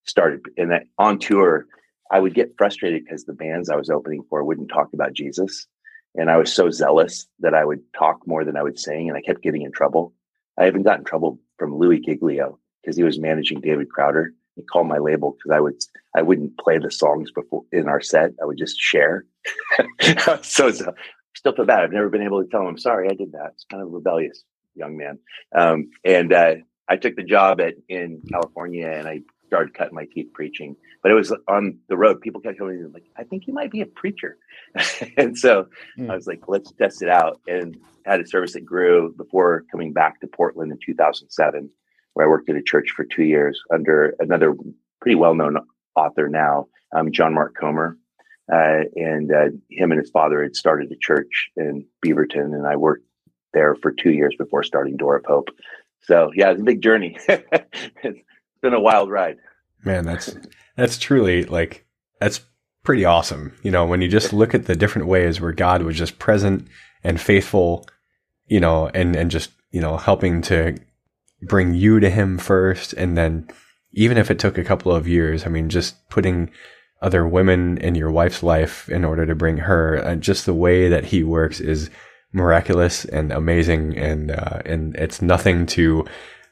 [0.06, 1.66] started and that on tour.
[2.10, 5.68] I would get frustrated because the bands I was opening for wouldn't talk about Jesus.
[6.16, 9.10] And I was so zealous that I would talk more than I would sing.
[9.10, 10.14] And I kept getting in trouble.
[10.58, 14.34] I even got in trouble from Louie Giglio because he was managing David Crowder.
[14.58, 15.76] He called my label because I would
[16.16, 18.32] I wouldn't play the songs before in our set.
[18.42, 19.26] I would just share.
[20.42, 20.94] so, so
[21.36, 21.84] still feel bad.
[21.84, 23.52] I've never been able to tell him I'm sorry I did that.
[23.54, 24.44] It's kind of a rebellious
[24.76, 25.20] young man.
[25.56, 26.56] Um, and uh,
[26.90, 30.76] I took the job at in California and I started cutting my teeth preaching.
[31.02, 32.22] But it was on the road.
[32.22, 34.38] People kept telling me like, I think you might be a preacher.
[35.18, 35.68] and so
[35.98, 36.10] mm.
[36.10, 37.40] I was like, let's test it out.
[37.48, 41.70] And had a service that grew before coming back to Portland in 2007,
[42.18, 44.56] where I worked at a church for two years under another
[45.00, 45.58] pretty well-known
[45.96, 47.96] author now, um, John Mark Comer.
[48.52, 52.76] Uh, and uh, him and his father had started a church in Beaverton, and I
[52.76, 53.06] worked
[53.54, 55.50] there for two years before starting Door of Hope.
[56.02, 57.18] So yeah, it's a big journey.
[57.28, 58.24] it's
[58.64, 59.38] been a wild ride.
[59.84, 60.36] Man, that's
[60.76, 61.86] that's truly like
[62.20, 62.40] that's
[62.84, 63.54] pretty awesome.
[63.62, 66.68] You know, when you just look at the different ways where God was just present
[67.04, 67.86] and faithful
[68.48, 70.78] you know, and, and just, you know, helping to
[71.42, 72.94] bring you to him first.
[72.94, 73.48] And then
[73.92, 76.50] even if it took a couple of years, I mean, just putting
[77.02, 80.90] other women in your wife's life in order to bring her, and just the way
[80.90, 81.90] that he works is
[82.34, 83.98] miraculous and amazing.
[83.98, 86.06] And, uh, and it's nothing to,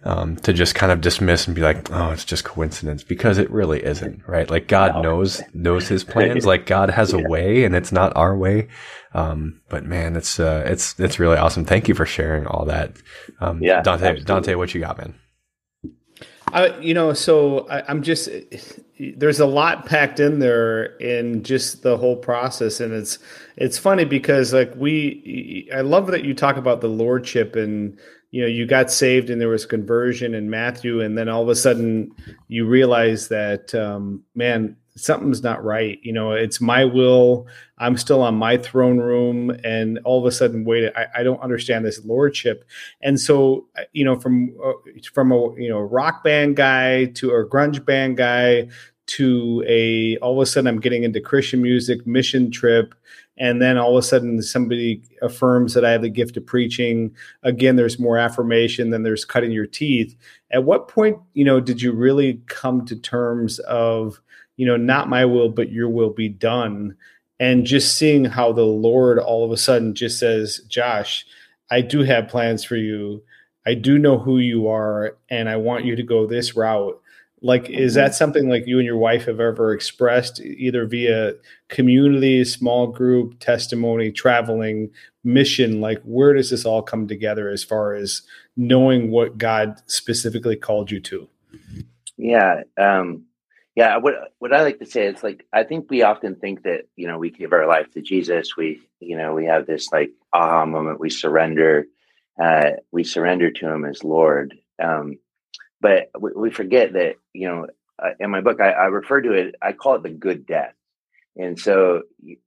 [0.05, 3.49] um, to just kind of dismiss and be like, oh, it's just coincidence because it
[3.49, 4.49] really isn't, right?
[4.49, 5.01] Like God no.
[5.01, 6.45] knows knows His plans.
[6.45, 8.67] Like God has a way, and it's not our way.
[9.13, 11.65] Um, but man, it's uh, it's it's really awesome.
[11.65, 12.93] Thank you for sharing all that.
[13.41, 14.25] Um, yeah, Dante, absolutely.
[14.25, 15.15] Dante, what you got, man?
[16.53, 18.29] I, you know, so I, I'm just
[19.17, 23.17] there's a lot packed in there in just the whole process, and it's
[23.57, 27.97] it's funny because like we, I love that you talk about the lordship and
[28.31, 31.47] you know you got saved and there was conversion in matthew and then all of
[31.47, 32.11] a sudden
[32.49, 35.99] you realize that um, man something's not right.
[36.03, 37.47] You know it's my will.
[37.77, 39.51] I'm still on my throne room.
[39.63, 42.65] And all of a sudden wait i, I don't understand this lordship.
[43.01, 44.71] And so you know from uh,
[45.13, 48.67] from a you know rock band guy to a grunge band guy
[49.07, 52.95] to a all of a sudden i'm getting into christian music mission trip
[53.37, 57.13] and then all of a sudden somebody affirms that I have the gift of preaching.
[57.43, 60.15] Again, there's more affirmation than there's cutting your teeth.
[60.51, 64.21] At what point, you know, did you really come to terms of,
[64.55, 66.95] you know, not my will, but your will be done?
[67.39, 71.25] And just seeing how the Lord all of a sudden just says, Josh,
[71.69, 73.21] I do have plans for you.
[73.65, 77.01] I do know who you are, and I want you to go this route
[77.45, 78.01] like, is mm-hmm.
[78.01, 81.33] that something like you and your wife have ever expressed either via
[81.69, 84.89] community, small group, testimony, traveling,
[85.23, 85.79] mission?
[85.79, 88.23] Like, where does this all come together as far as
[88.57, 91.29] knowing what God specifically called you to?
[92.17, 92.63] Yeah.
[92.77, 93.25] Um,
[93.75, 93.97] yeah.
[93.97, 97.07] What, what I like to say is like, I think we often think that, you
[97.07, 98.57] know, we give our life to Jesus.
[98.57, 100.99] We, you know, we have this like aha moment.
[100.99, 101.85] We surrender,
[102.41, 104.57] uh, we surrender to him as Lord.
[104.81, 105.19] Um,
[105.85, 107.67] but we, we forget that you know
[108.03, 110.75] uh, in my book I, I refer to it i call it the good death
[111.37, 112.39] and so it,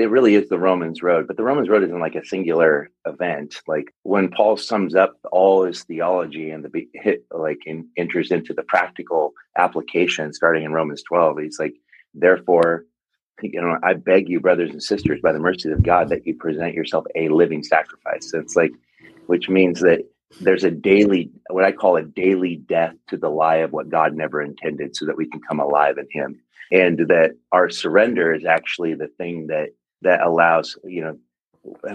[0.00, 3.56] it, really is the Romans road, but the Romans road isn't like a singular event.
[3.66, 8.62] Like when Paul sums up all his theology and the like in, enters into the
[8.62, 11.74] practical application starting in Romans 12, he's like,
[12.14, 12.86] therefore,
[13.42, 16.34] you know, I beg you, brothers and sisters, by the mercy of God, that you
[16.34, 18.32] present yourself a living sacrifice.
[18.32, 18.72] It's like,
[19.26, 20.06] which means that
[20.40, 24.14] there's a daily, what I call a daily death to the lie of what God
[24.14, 26.40] never intended so that we can come alive in Him.
[26.70, 31.18] And that our surrender is actually the thing that that allows you know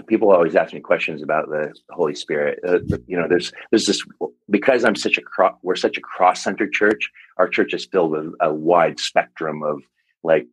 [0.06, 2.58] people always ask me questions about the holy spirit.
[2.66, 4.02] Uh, you know there's there's this
[4.48, 8.32] because i'm such a cro- we're such a cross-centered church our church is filled with
[8.40, 9.82] a wide spectrum of
[10.22, 10.46] like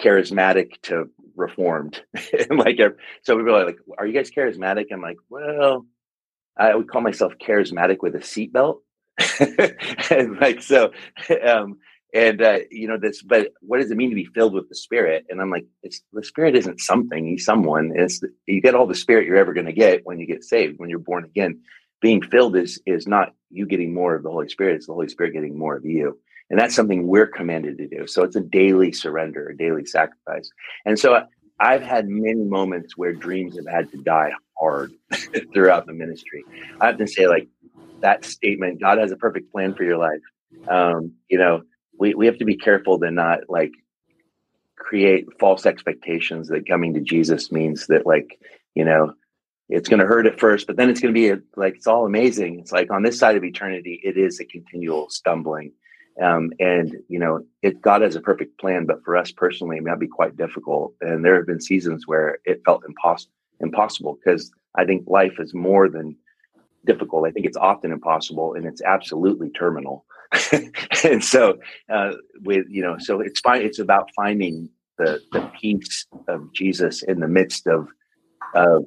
[0.00, 2.02] charismatic to reformed.
[2.48, 2.78] And like
[3.22, 4.86] so people are like are you guys charismatic?
[4.92, 5.86] I'm like well
[6.56, 8.78] i would call myself charismatic with a seatbelt.
[10.10, 10.90] And like so
[11.46, 11.78] um
[12.12, 14.74] and uh, you know this but what does it mean to be filled with the
[14.74, 15.26] spirit?
[15.28, 17.92] And i'm like it's the spirit isn't something he's someone.
[17.94, 20.78] It's you get all the spirit you're ever going to get when you get saved
[20.78, 21.60] when you're born again.
[22.00, 25.08] Being filled is is not you getting more of the holy spirit it's the holy
[25.08, 26.18] spirit getting more of you.
[26.50, 28.06] And that's something we're commanded to do.
[28.06, 30.50] So it's a daily surrender a daily sacrifice.
[30.84, 31.24] And so
[31.60, 34.92] i've had many moments where dreams have had to die hard
[35.52, 36.44] throughout the ministry
[36.80, 37.48] i have to say like
[38.00, 40.20] that statement god has a perfect plan for your life
[40.68, 41.62] um, you know
[41.98, 43.72] we, we have to be careful to not like
[44.76, 48.38] create false expectations that coming to Jesus means that like,
[48.74, 49.14] you know,
[49.68, 51.86] it's going to hurt at first, but then it's going to be a, like, it's
[51.86, 52.60] all amazing.
[52.60, 55.72] It's like on this side of eternity, it is a continual stumbling.
[56.22, 59.82] Um, and you know, it God has a perfect plan, but for us personally, it
[59.82, 60.94] might be quite difficult.
[61.00, 65.54] And there have been seasons where it felt impossible, impossible because I think life is
[65.54, 66.16] more than
[66.84, 67.26] difficult.
[67.26, 70.04] I think it's often impossible and it's absolutely terminal.
[71.04, 71.58] and so
[71.92, 77.02] uh, with you know so it's fine it's about finding the the peace of jesus
[77.02, 77.88] in the midst of
[78.54, 78.84] of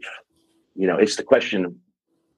[0.76, 1.80] you know it's the question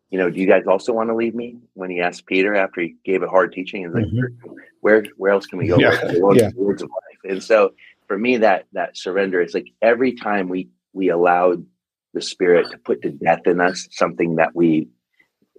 [0.09, 2.81] you know do you guys also want to leave me when he asked peter after
[2.81, 4.53] he gave a hard teaching and like mm-hmm.
[4.81, 6.11] where where else can we go yeah.
[6.33, 6.49] yeah.
[6.55, 7.71] words of life and so
[8.07, 11.65] for me that that surrender is like every time we we allowed
[12.13, 14.87] the spirit to put to death in us something that we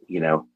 [0.09, 0.47] you know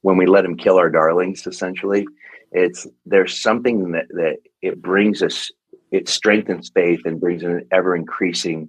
[0.00, 2.06] when we let him kill our darlings essentially
[2.52, 5.50] it's there's something that that it brings us
[5.90, 8.68] it strengthens faith and brings an ever increasing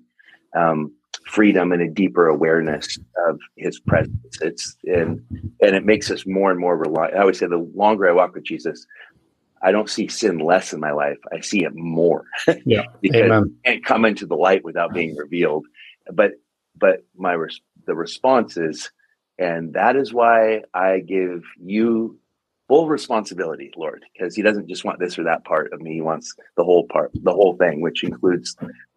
[0.55, 0.91] um,
[1.25, 2.97] freedom and a deeper awareness
[3.27, 4.13] of his presence.
[4.41, 5.21] It's and
[5.61, 8.35] and it makes us more and more reliant i always say the longer i walk
[8.35, 8.85] with jesus
[9.63, 11.17] i don't see sin less in my life.
[11.33, 12.25] I see it more.
[12.65, 12.83] Yeah.
[13.01, 13.55] Because Amen.
[13.63, 15.65] it can't come into the light without being revealed.
[16.11, 16.33] But
[16.77, 18.91] but my res- the response is
[19.37, 22.17] and that is why i give you
[22.67, 25.93] full responsibility, Lord, because He doesn't just want this or that part of me.
[25.93, 28.55] He wants the whole part, the whole thing, which includes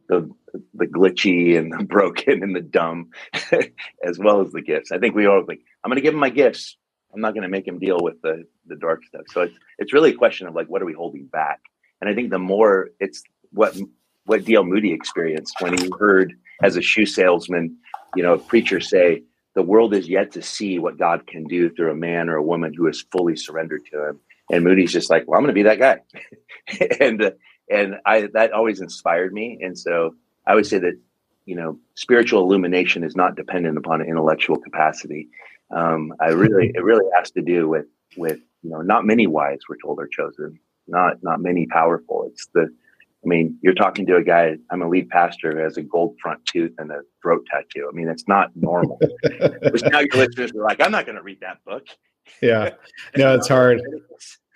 [0.08, 0.30] the
[0.74, 3.10] the glitchy and the broken and the dumb,
[4.04, 4.92] as well as the gifts.
[4.92, 6.76] I think we all like, I'm going to give him my gifts.
[7.14, 9.22] I'm not going to make him deal with the the dark stuff.
[9.28, 11.60] So it's it's really a question of like, what are we holding back?
[12.00, 13.76] And I think the more it's what
[14.24, 14.64] what D.L.
[14.64, 17.76] Moody experienced when he heard as a shoe salesman,
[18.14, 19.22] you know, a preacher say,
[19.54, 22.42] the world is yet to see what God can do through a man or a
[22.42, 24.20] woman who is fully surrendered to Him.
[24.50, 25.98] And Moody's just like, well, I'm going to be that guy,
[27.00, 27.30] and uh,
[27.70, 29.58] and I that always inspired me.
[29.62, 30.14] And so
[30.46, 30.98] I would say that
[31.46, 35.28] you know spiritual illumination is not dependent upon intellectual capacity.
[35.70, 39.60] Um, I really it really has to do with with you know not many wise
[39.68, 42.28] we're told are chosen, not not many powerful.
[42.32, 42.68] It's the
[43.24, 46.16] I mean, you're talking to a guy, I'm a lead pastor who has a gold
[46.22, 47.88] front tooth and a throat tattoo.
[47.90, 48.98] I mean, it's not normal.
[49.22, 51.84] but now your listeners are like, I'm not going to read that book.
[52.40, 52.70] Yeah.
[53.16, 53.80] No, it's hard.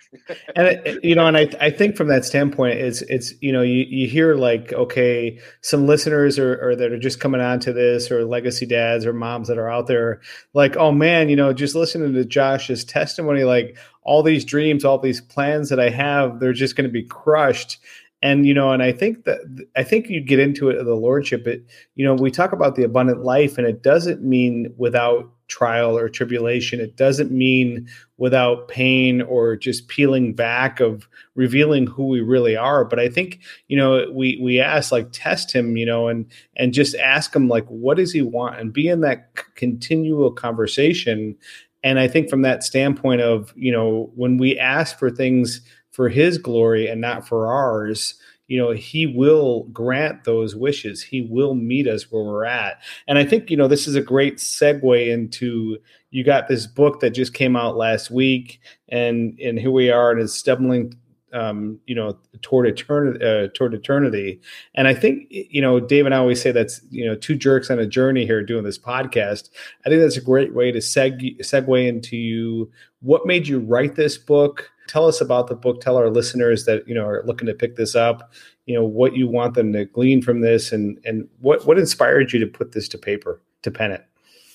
[0.55, 3.85] and you know, and I, I think from that standpoint, it's it's you know you,
[3.87, 8.11] you hear like okay, some listeners are, or that are just coming on to this,
[8.11, 10.21] or legacy dads or moms that are out there,
[10.53, 14.99] like oh man, you know, just listening to Josh's testimony, like all these dreams, all
[14.99, 17.79] these plans that I have, they're just going to be crushed.
[18.21, 19.39] And you know and i think that
[19.75, 22.77] i think you get into it of the lordship it you know we talk about
[22.77, 28.67] the abundant life and it doesn't mean without trial or tribulation it doesn't mean without
[28.67, 32.85] pain or just peeling back of revealing who we really are.
[32.85, 36.25] But i think you know we we ask like test him you know and
[36.55, 38.59] and just ask him like what does he want?
[38.59, 41.35] And be in that c- continual conversation.
[41.83, 46.09] And i think from that standpoint of you know when we ask for things for
[46.09, 48.15] his glory and not for ours
[48.53, 51.01] you know, He will grant those wishes.
[51.01, 52.79] He will meet us where we're at.
[53.07, 55.79] And I think, you know, this is a great segue into
[56.11, 60.11] you got this book that just came out last week, and and here we are,
[60.11, 60.93] and it's stumbling
[61.33, 64.39] um, you know, toward eternity, uh, toward eternity.
[64.75, 67.71] And I think, you know, Dave and I always say that's, you know, two jerks
[67.71, 69.49] on a journey here doing this podcast.
[69.83, 72.71] I think that's a great way to seg- segue into you.
[73.01, 74.69] What made you write this book?
[74.87, 75.81] Tell us about the book.
[75.81, 78.33] Tell our listeners that, you know, are looking to pick this up,
[78.65, 82.33] you know, what you want them to glean from this and, and what, what inspired
[82.33, 84.05] you to put this to paper, to pen it?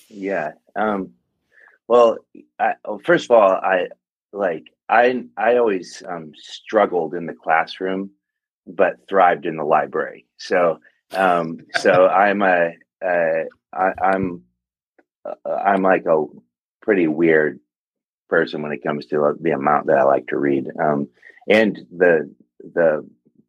[0.09, 0.53] Yeah.
[0.75, 1.13] Um,
[1.87, 2.17] well,
[2.59, 3.87] I, well, first of all, I
[4.31, 8.11] like I I always um, struggled in the classroom,
[8.67, 10.25] but thrived in the library.
[10.37, 10.79] So
[11.11, 14.43] um, so I'm a uh, I, I'm
[15.25, 16.25] uh, I'm like a
[16.81, 17.59] pretty weird
[18.29, 21.07] person when it comes to the amount that I like to read, um,
[21.47, 23.07] and the the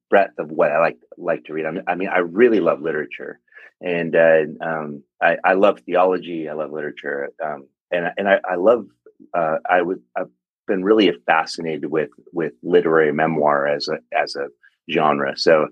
[0.09, 1.67] breadth of what I like like to read.
[1.67, 3.41] I mean, I, mean, I really love literature,
[3.81, 6.49] and uh, um, I, I love theology.
[6.49, 8.87] I love literature, um, and and I, I love
[9.35, 10.31] uh, I would I've
[10.67, 14.49] been really fascinated with with literary memoir as a as a
[14.93, 15.37] genre.
[15.37, 15.69] So,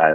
[0.00, 0.14] uh,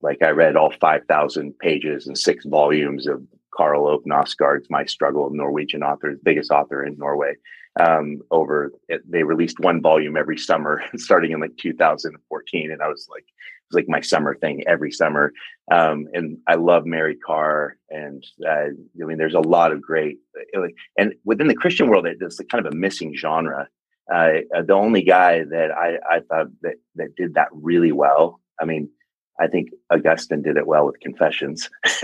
[0.00, 3.22] like I read all five thousand pages and six volumes of
[3.56, 7.34] Karl Ove Knausgaard's My Struggle, Norwegian author, biggest author in Norway.
[7.78, 12.88] Um, over it, they released one volume every summer, starting in like 2014, and I
[12.88, 15.32] was like, it was like my summer thing every summer.
[15.70, 18.68] Um, and I love Mary Karr, and uh,
[19.00, 20.18] I mean, there's a lot of great.
[20.56, 23.68] Uh, and within the Christian world, there's kind of a missing genre.
[24.12, 28.40] Uh, the only guy that I, I thought that that did that really well.
[28.60, 28.88] I mean,
[29.40, 31.68] I think Augustine did it well with Confessions,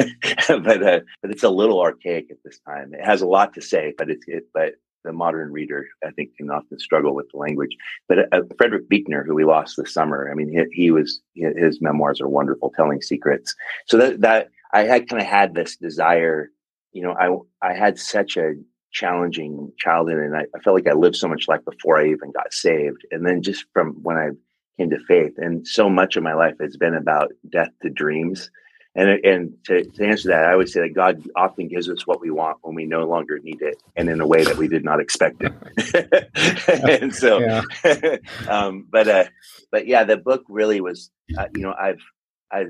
[0.48, 2.94] but uh, but it's a little archaic at this time.
[2.94, 6.36] It has a lot to say, but it's it, but the modern reader, I think,
[6.36, 7.76] can often struggle with the language.
[8.08, 11.80] But uh, Frederick Buechner, who we lost this summer, I mean, he, he, was his
[11.80, 13.54] memoirs are wonderful, telling secrets.
[13.86, 16.50] So that that I had kind of had this desire,
[16.92, 18.54] you know, I I had such a
[18.92, 22.30] challenging childhood, and I, I felt like I lived so much life before I even
[22.32, 24.30] got saved, and then just from when I
[24.78, 28.50] came to faith, and so much of my life has been about death to dreams
[28.94, 32.20] and and to, to answer that, I would say that God often gives us what
[32.20, 34.84] we want when we no longer need it, and in a way that we did
[34.84, 35.52] not expect it.
[37.00, 37.62] and so,
[38.48, 39.24] um, but uh,
[39.70, 42.02] but yeah, the book really was, uh, you know, I've
[42.50, 42.66] I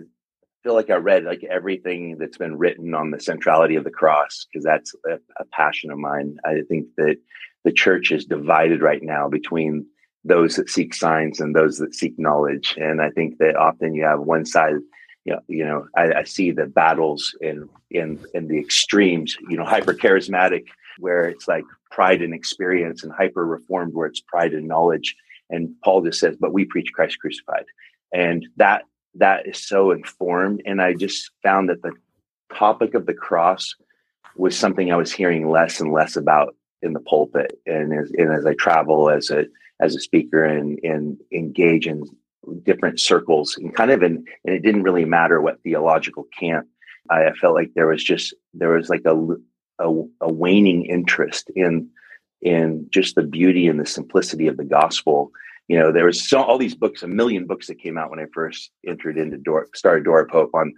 [0.63, 4.47] feel like I read like everything that's been written on the centrality of the cross
[4.47, 6.37] because that's a, a passion of mine.
[6.45, 7.17] I think that
[7.65, 9.87] the church is divided right now between
[10.25, 14.05] those that seek signs and those that seek knowledge, and I think that often you
[14.05, 14.77] have one side
[15.25, 19.37] you know, you know I, I, see the battles in in in the extremes.
[19.49, 20.65] You know, hyper charismatic
[20.99, 25.15] where it's like pride and experience, and hyper reformed where it's pride and knowledge.
[25.51, 27.67] And Paul just says, "But we preach Christ crucified,"
[28.13, 30.63] and that that is so informed.
[30.67, 31.93] And I just found that the
[32.55, 33.75] topic of the cross
[34.37, 38.33] was something I was hearing less and less about in the pulpit, and as, and
[38.33, 39.45] as I travel as a
[39.83, 42.05] as a speaker and and engage in
[42.65, 46.67] different circles and kind of in, and it didn't really matter what theological camp.
[47.11, 49.17] I, felt like there was just, there was like a,
[49.79, 51.89] a, a waning interest in,
[52.41, 55.33] in just the beauty and the simplicity of the gospel.
[55.69, 58.21] You know, there was so all these books, a million books that came out when
[58.21, 60.75] I first entered into Dora, started Door of Hope on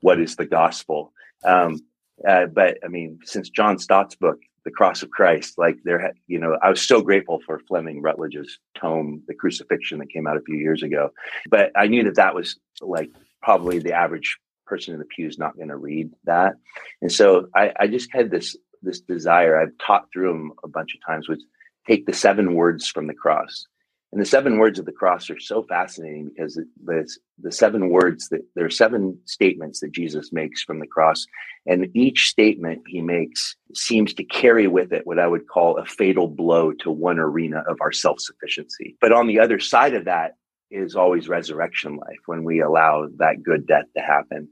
[0.00, 1.12] what is the gospel.
[1.44, 1.80] Um,
[2.26, 5.56] uh, but I mean, since John Stott's book, the cross of Christ.
[5.56, 10.12] Like there, you know, I was so grateful for Fleming Rutledge's tome, The Crucifixion, that
[10.12, 11.10] came out a few years ago.
[11.48, 13.10] But I knew that that was like
[13.42, 16.56] probably the average person in the pew is not going to read that,
[17.00, 19.58] and so I, I just had this this desire.
[19.58, 21.28] I've taught through them a bunch of times.
[21.28, 21.42] Was
[21.86, 23.66] take the seven words from the cross
[24.12, 27.06] and the seven words of the cross are so fascinating because the,
[27.38, 31.26] the seven words that there are seven statements that Jesus makes from the cross.
[31.66, 35.84] And each statement he makes seems to carry with it what I would call a
[35.84, 38.96] fatal blow to one arena of our self sufficiency.
[39.00, 40.36] But on the other side of that
[40.70, 44.48] is always resurrection life when we allow that good death to happen.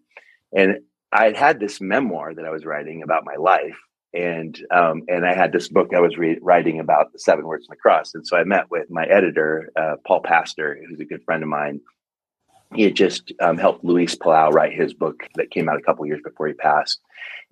[0.54, 0.80] And
[1.12, 3.76] I had had this memoir that I was writing about my life
[4.16, 7.66] and um, and I had this book I was re- writing about the seven words
[7.68, 11.04] on the cross, and so I met with my editor, uh, Paul Pastor, who's a
[11.04, 11.80] good friend of mine.
[12.74, 16.06] He had just um, helped Luis Palau write his book that came out a couple
[16.06, 16.98] years before he passed,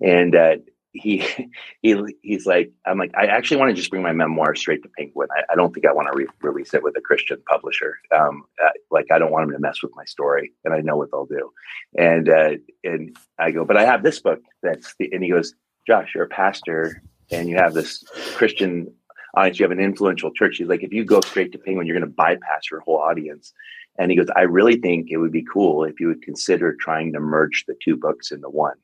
[0.01, 0.55] and uh,
[0.91, 1.23] he
[1.83, 4.89] he he's like, I'm like, I actually want to just bring my memoir straight to
[4.97, 5.27] Penguin.
[5.37, 7.99] I, I don't think I want to re- release it with a Christian publisher.
[8.11, 10.97] Um, uh, like, I don't want them to mess with my story, and I know
[10.97, 11.51] what they'll do.
[11.95, 12.51] And uh,
[12.83, 15.53] and I go, but I have this book that's the, and he goes
[15.87, 18.03] Josh, you're a pastor and you have this
[18.35, 18.93] Christian
[19.35, 20.57] audience, you have an influential church.
[20.57, 23.53] He's like, if you go straight to Penguin, you're going to bypass your whole audience.
[23.97, 27.13] And he goes, I really think it would be cool if you would consider trying
[27.13, 28.75] to merge the two books into one.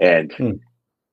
[0.00, 0.52] And hmm.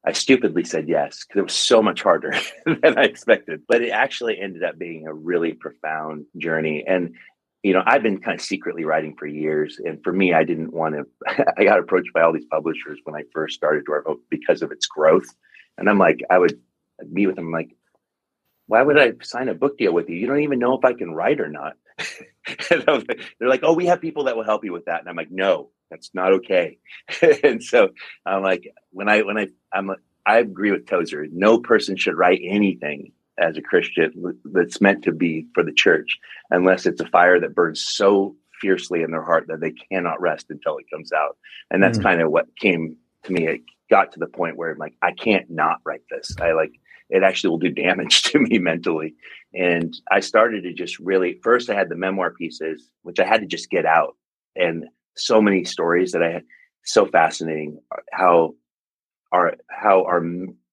[0.05, 2.34] I stupidly said yes because it was so much harder
[2.65, 3.63] than I expected.
[3.67, 6.84] But it actually ended up being a really profound journey.
[6.88, 7.15] And,
[7.64, 9.80] you know, I've been kind of secretly writing for years.
[9.84, 13.16] And for me, I didn't want to, I got approached by all these publishers when
[13.16, 15.26] I first started Door of Hope oh, because of its growth.
[15.78, 16.59] And I'm like, I would
[17.09, 17.70] meet with them, like,
[18.68, 20.16] why would I sign a book deal with you?
[20.16, 21.74] You don't even know if I can write or not.
[22.70, 24.99] they're like, oh, we have people that will help you with that.
[24.99, 26.78] And I'm like, no, that's not okay.
[27.43, 27.89] and so
[28.26, 29.91] I'm like, when I when I I'm
[30.26, 31.28] I agree with Tozer.
[31.32, 36.17] No person should write anything as a Christian that's meant to be for the church,
[36.51, 40.47] unless it's a fire that burns so fiercely in their heart that they cannot rest
[40.49, 41.38] until it comes out.
[41.71, 42.03] And that's mm.
[42.03, 43.47] kind of what came to me.
[43.47, 46.36] It got to the point where I'm like, I can't not write this.
[46.39, 46.71] I like
[47.09, 49.15] it actually will do damage to me mentally.
[49.53, 53.41] And I started to just really first I had the memoir pieces, which I had
[53.41, 54.15] to just get out.
[54.55, 56.43] And so many stories that I had
[56.86, 57.79] so fascinating
[58.11, 58.55] how
[59.31, 60.23] our how our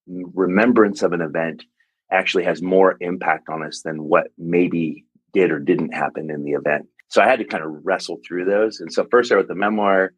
[0.06, 1.64] remembrance of an event
[2.10, 6.52] actually has more impact on us than what maybe did or didn't happen in the
[6.52, 6.86] event.
[7.08, 8.80] So I had to kind of wrestle through those.
[8.80, 10.12] And so first I wrote the memoir,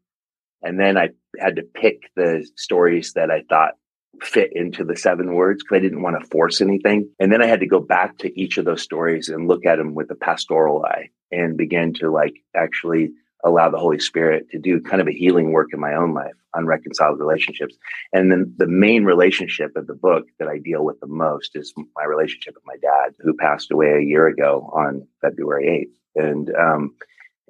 [0.62, 3.74] and then I had to pick the stories that I thought
[4.20, 7.08] fit into the seven words because I didn't want to force anything.
[7.18, 9.76] And then I had to go back to each of those stories and look at
[9.76, 13.10] them with a pastoral eye and begin to like actually
[13.44, 16.34] allow the Holy Spirit to do kind of a healing work in my own life,
[16.54, 17.74] unreconciled relationships.
[18.12, 21.72] And then the main relationship of the book that I deal with the most is
[21.96, 26.24] my relationship with my dad, who passed away a year ago on February 8th.
[26.24, 26.94] And, um,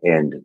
[0.03, 0.45] and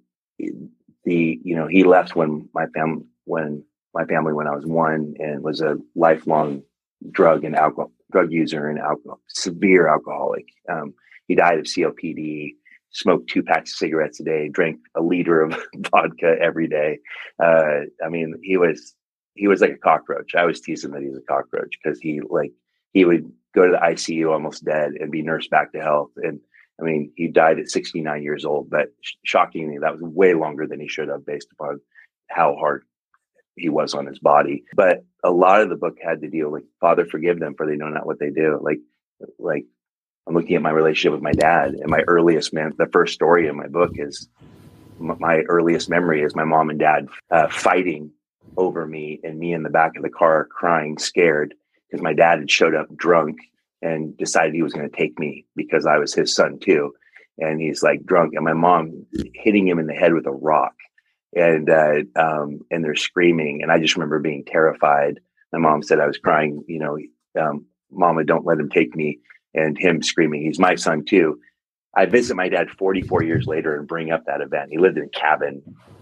[1.06, 5.16] the, you know, he left when my family, when my family, when I was one
[5.20, 6.64] and was a lifelong
[7.12, 10.46] drug and alcohol, drug user and alcohol, severe alcoholic.
[10.70, 10.94] Um,
[11.28, 12.56] he died of COPD
[12.92, 15.58] smoked two packs of cigarettes a day, drank a liter of
[15.92, 17.00] vodka every day.
[17.42, 18.96] Uh, I mean, he was
[19.36, 20.36] he was like a cockroach.
[20.36, 22.52] I was teasing that he's a cockroach because he like
[22.94, 26.12] he would go to the ICU almost dead and be nursed back to health.
[26.18, 26.40] And
[26.80, 28.88] I mean, he died at 69 years old, but
[29.24, 31.80] shockingly, that was way longer than he should have based upon
[32.30, 32.84] how hard
[33.56, 34.64] he was on his body.
[34.76, 37.76] But a lot of the book had to deal with Father, forgive them for they
[37.76, 38.60] know not what they do.
[38.62, 38.80] Like,
[39.40, 39.66] like
[40.28, 42.74] I'm looking at my relationship with my dad and my earliest man.
[42.78, 44.28] The first story in my book is
[45.00, 48.12] my earliest memory is my mom and dad uh, fighting
[48.58, 51.54] over me and me in the back of the car crying, scared
[51.90, 53.38] because my dad had showed up drunk
[53.82, 56.94] and decided he was going to take me because I was his son too.
[57.38, 59.06] And he's like drunk, and my mom
[59.36, 60.74] hitting him in the head with a rock,
[61.36, 65.20] and uh, um, and they're screaming, and I just remember being terrified.
[65.54, 66.98] My mom said I was crying, you know,
[67.40, 69.20] um, Mama, don't let him take me
[69.58, 71.40] and him screaming, he's my son too.
[71.96, 74.70] I visit my dad 44 years later and bring up that event.
[74.72, 75.62] He lived in a cabin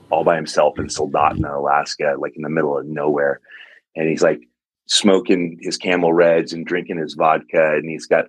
[0.09, 3.39] all by himself in Soldotna, Alaska, like in the middle of nowhere.
[3.95, 4.41] And he's like
[4.87, 7.75] smoking his camel reds and drinking his vodka.
[7.75, 8.25] And he's got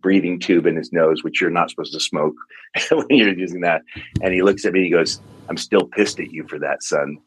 [0.00, 2.36] breathing tube in his nose, which you're not supposed to smoke
[2.90, 3.82] when you're using that.
[4.22, 7.18] And he looks at me he goes, I'm still pissed at you for that, son.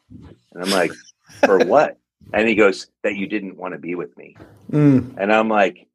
[0.53, 0.91] And I'm like,
[1.43, 1.97] for what?
[2.33, 4.37] And he goes, that you didn't want to be with me.
[4.71, 5.15] Mm.
[5.17, 5.87] And I'm like,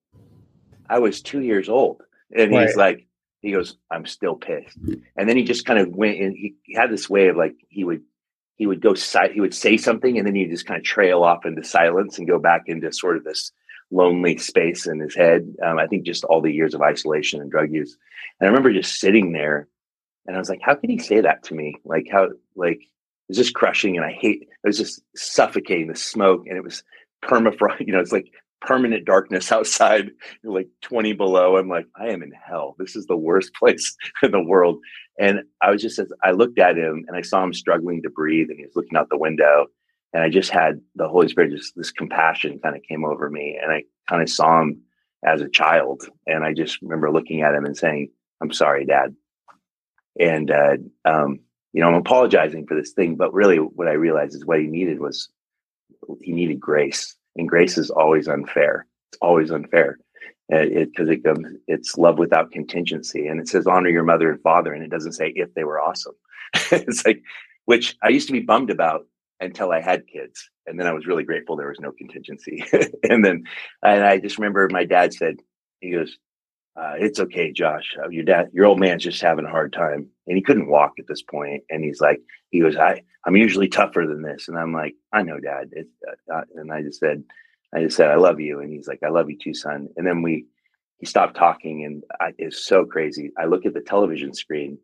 [0.88, 2.02] I was two years old.
[2.36, 2.66] And right.
[2.66, 3.06] he's like,
[3.42, 4.78] he goes, I'm still pissed.
[5.16, 7.54] And then he just kind of went and he, he had this way of like,
[7.68, 8.02] he would,
[8.56, 11.22] he would go, si- he would say something and then he'd just kind of trail
[11.22, 13.52] off into silence and go back into sort of this
[13.90, 15.54] lonely space in his head.
[15.64, 17.96] Um, I think just all the years of isolation and drug use.
[18.40, 19.68] And I remember just sitting there
[20.26, 21.76] and I was like, how could he say that to me?
[21.84, 25.96] Like how, like, it was just crushing and I hate, it was just suffocating the
[25.96, 26.82] smoke and it was
[27.24, 30.10] permafrost, you know, it's like permanent darkness outside,
[30.44, 31.56] like 20 below.
[31.56, 32.76] I'm like, I am in hell.
[32.78, 34.78] This is the worst place in the world.
[35.18, 38.10] And I was just, as I looked at him and I saw him struggling to
[38.10, 39.66] breathe and he was looking out the window.
[40.12, 43.58] And I just had the Holy Spirit, just this compassion kind of came over me.
[43.60, 44.80] And I kind of saw him
[45.24, 46.08] as a child.
[46.26, 49.14] And I just remember looking at him and saying, I'm sorry, dad.
[50.18, 51.40] And, uh, um,
[51.72, 54.66] you know, I'm apologizing for this thing, but really what I realized is what he
[54.66, 55.28] needed was
[56.22, 58.86] he needed grace and grace is always unfair.
[59.10, 59.98] It's always unfair
[60.48, 64.40] because it, it, it, it's love without contingency, and it says honor your mother and
[64.42, 66.14] father, and it doesn't say if they were awesome.
[66.70, 67.22] it's like
[67.64, 69.06] which I used to be bummed about
[69.40, 72.64] until I had kids, and then I was really grateful there was no contingency.
[73.02, 73.44] and then
[73.82, 75.36] and I just remember my dad said
[75.80, 76.16] he goes.
[76.76, 77.96] Uh, it's okay, Josh.
[78.02, 80.92] Uh, your dad, your old man's just having a hard time, and he couldn't walk
[80.98, 81.62] at this point.
[81.70, 82.20] And he's like,
[82.50, 84.48] he goes, I, I'm usually tougher than this.
[84.48, 85.70] And I'm like, I know, Dad.
[85.76, 87.24] Uh, uh, and I just said,
[87.74, 88.60] I just said, I love you.
[88.60, 89.88] And he's like, I love you too, son.
[89.96, 90.44] And then we,
[90.98, 93.32] he stopped talking, and I, it's so crazy.
[93.38, 94.78] I look at the television screen,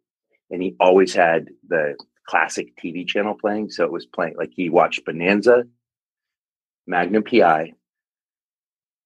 [0.51, 3.71] and he always had the classic TV channel playing.
[3.71, 5.65] So it was playing like he watched Bonanza,
[6.87, 7.75] Magnum PI,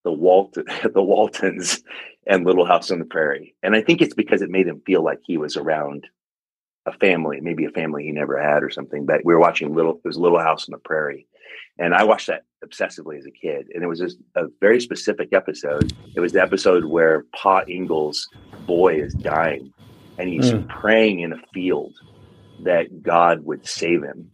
[0.07, 0.55] the Walt
[0.95, 1.83] the Waltons,
[2.29, 3.57] and Little House on the Prairie.
[3.63, 6.07] And I think it's because it made him feel like he was around
[6.87, 9.05] a family, maybe a family he never had or something.
[9.05, 11.27] But we were watching Little it was Little House on the Prairie.
[11.79, 13.67] And I watched that obsessively as a kid.
[13.75, 15.93] And it was just a very specific episode.
[16.15, 18.29] It was the episode where Pa Ingalls'
[18.65, 19.73] boy is dying
[20.19, 20.69] and he's mm.
[20.69, 21.95] praying in a field
[22.63, 24.31] that God would save him.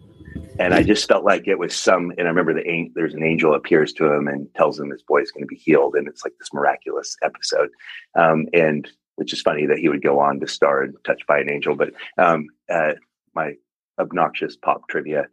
[0.59, 3.55] And I just felt like it was some, and I remember the there's an angel
[3.55, 6.25] appears to him and tells him his boy is going to be healed, and it's
[6.25, 7.71] like this miraculous episode.
[8.15, 11.39] Um, and which is funny that he would go on to star in Touched by
[11.39, 11.75] an Angel.
[11.75, 12.95] But um, uh,
[13.35, 13.55] my
[13.99, 15.27] obnoxious pop trivia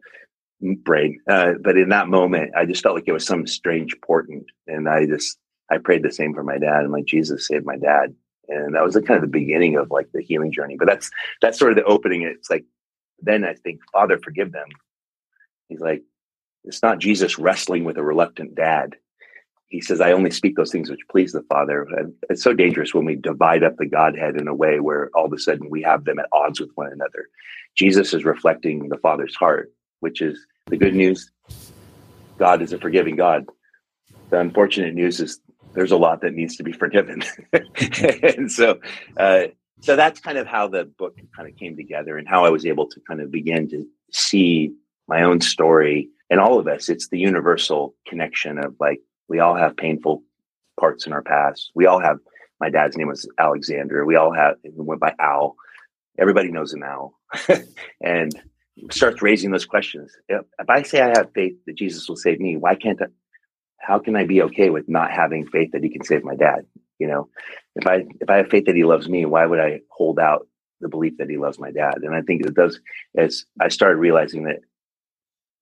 [0.60, 1.20] brain.
[1.28, 4.88] Uh, but in that moment, I just felt like it was some strange portent, and
[4.88, 5.38] I just
[5.70, 6.80] I prayed the same for my dad.
[6.80, 8.14] and like, Jesus saved my dad,
[8.48, 10.76] and that was the kind of the beginning of like the healing journey.
[10.78, 11.10] But that's
[11.40, 12.22] that's sort of the opening.
[12.22, 12.64] It's like
[13.22, 14.68] then I think, Father, forgive them.
[15.70, 16.02] He's like,
[16.64, 18.96] it's not Jesus wrestling with a reluctant dad.
[19.68, 21.86] He says, I only speak those things which please the Father.
[21.96, 25.26] And it's so dangerous when we divide up the Godhead in a way where all
[25.26, 27.28] of a sudden we have them at odds with one another.
[27.76, 31.30] Jesus is reflecting the Father's heart, which is the good news.
[32.36, 33.46] God is a forgiving God.
[34.30, 35.40] The unfortunate news is
[35.74, 37.22] there's a lot that needs to be forgiven.
[38.22, 38.80] and so,
[39.16, 39.44] uh,
[39.80, 42.66] so that's kind of how the book kind of came together and how I was
[42.66, 44.72] able to kind of begin to see
[45.10, 46.88] my own story and all of us.
[46.88, 50.22] It's the universal connection of like, we all have painful
[50.78, 51.72] parts in our past.
[51.74, 52.18] We all have,
[52.60, 54.06] my dad's name was Alexander.
[54.06, 55.56] We all have, we went by Al.
[56.18, 57.18] Everybody knows an Al.
[58.00, 58.32] and
[58.90, 60.12] starts raising those questions.
[60.28, 63.06] If, if I say I have faith that Jesus will save me, why can't I,
[63.80, 66.66] how can I be okay with not having faith that he can save my dad?
[66.98, 67.28] You know,
[67.74, 70.46] if I if I have faith that he loves me, why would I hold out
[70.82, 72.02] the belief that he loves my dad?
[72.02, 72.78] And I think it does
[73.16, 74.60] as I started realizing that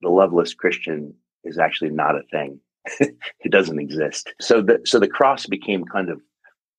[0.03, 2.61] the loveless Christian is actually not a thing.
[3.01, 4.33] it doesn't exist.
[4.41, 6.21] So the so the cross became kind of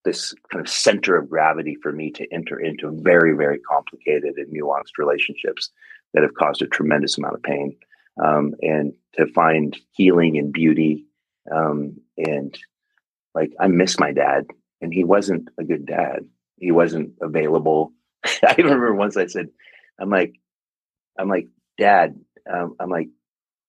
[0.05, 4.47] this kind of center of gravity for me to enter into very, very complicated and
[4.47, 5.69] nuanced relationships
[6.13, 7.75] that have caused a tremendous amount of pain.
[8.23, 11.05] Um, and to find healing and beauty
[11.51, 12.57] um, and
[13.35, 14.47] like I miss my dad,
[14.81, 16.25] and he wasn't a good dad.
[16.57, 17.93] He wasn't available.
[18.25, 19.49] I remember once I said,
[19.99, 20.33] "I'm like,
[21.17, 21.47] I'm like,
[21.77, 22.19] Dad,
[22.51, 23.09] um, I'm like,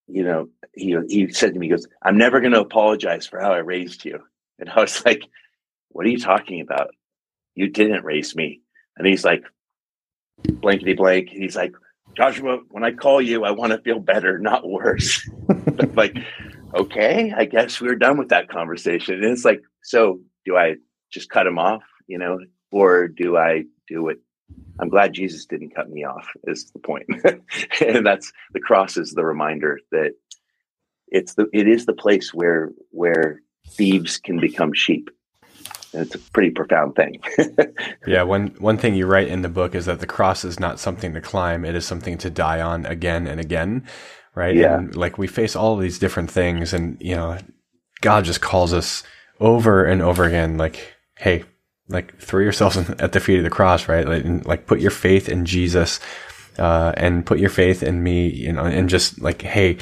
[0.07, 3.41] you know." He he said to me, "He goes, I'm never going to apologize for
[3.41, 4.21] how I raised you."
[4.59, 5.23] And I was like,
[5.89, 6.89] "What are you talking about?
[7.55, 8.61] You didn't raise me."
[8.97, 9.45] And he's like,
[10.45, 11.29] blankety blank.
[11.31, 11.75] He's like,
[12.17, 15.29] Joshua, when I call you, I want to feel better, not worse.
[15.95, 16.17] like,
[16.75, 19.15] okay, I guess we're done with that conversation.
[19.15, 20.77] And it's like, so do I
[21.13, 22.39] just cut him off, you know,
[22.73, 24.19] or do I do it?
[24.79, 27.07] I'm glad Jesus didn't cut me off, is the point.
[27.87, 30.13] and that's the cross is the reminder that
[31.09, 35.11] it's the it is the place where where thieves can become sheep.
[35.93, 37.21] And it's a pretty profound thing.
[38.07, 40.79] yeah, one one thing you write in the book is that the cross is not
[40.79, 43.87] something to climb; it is something to die on again and again
[44.35, 44.55] right?
[44.55, 44.79] Yeah.
[44.79, 47.39] And like we face all these different things and, you know,
[48.01, 49.03] God just calls us
[49.39, 51.45] over and over again, like, hey,
[51.91, 54.07] like throw yourselves at the feet of the cross, right?
[54.07, 56.01] Like, and, like put your faith in Jesus,
[56.59, 59.79] uh, and put your faith in me, you know, and just like, hey,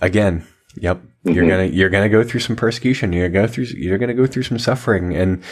[0.00, 0.46] again,
[0.76, 1.32] yep, mm-hmm.
[1.32, 3.12] you're gonna, you're gonna go through some persecution.
[3.12, 5.42] You're gonna go through, you're gonna go through some suffering and,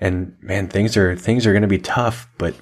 [0.00, 2.54] and man, things are, things are gonna be tough, but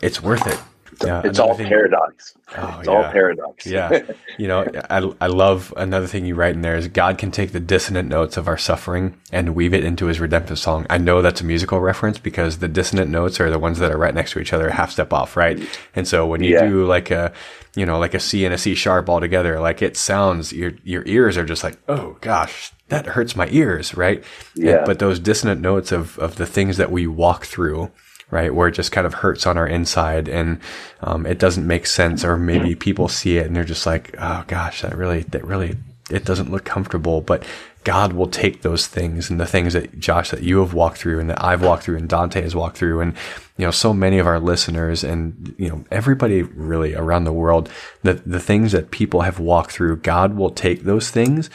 [0.00, 0.58] it's worth it
[1.04, 2.34] yeah, it's all thing, paradox.
[2.56, 2.94] Oh, it's yeah.
[2.94, 3.66] all paradox.
[3.66, 4.00] yeah.
[4.38, 7.52] You know, I, I love another thing you write in there is God can take
[7.52, 10.86] the dissonant notes of our suffering and weave it into his redemptive song.
[10.88, 13.98] I know that's a musical reference because the dissonant notes are the ones that are
[13.98, 15.58] right next to each other, half step off, right?
[15.94, 16.66] And so when you yeah.
[16.66, 17.32] do like a,
[17.74, 20.72] you know, like a C and a C sharp all together, like it sounds, your,
[20.84, 24.24] your ears are just like, oh gosh, that hurts my ears, right?
[24.54, 24.78] Yeah.
[24.78, 27.90] And, but those dissonant notes of, of the things that we walk through,
[28.30, 28.54] right?
[28.54, 30.60] Where it just kind of hurts on our inside and
[31.00, 34.44] um, it doesn't make sense, or maybe people see it and they're just like, oh
[34.46, 35.76] gosh, that really, that really,
[36.10, 37.20] it doesn't look comfortable.
[37.20, 37.44] But
[37.84, 41.20] God will take those things and the things that Josh, that you have walked through
[41.20, 43.14] and that I've walked through and Dante has walked through and,
[43.56, 47.70] you know, so many of our listeners and, you know, everybody really around the world,
[48.02, 51.48] the, the things that people have walked through, God will take those things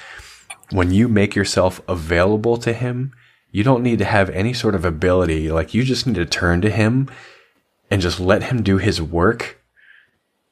[0.71, 3.13] when you make yourself available to him
[3.53, 5.49] you don't need to have any sort of ability.
[5.49, 7.09] Like you just need to turn to him
[7.89, 9.61] and just let him do his work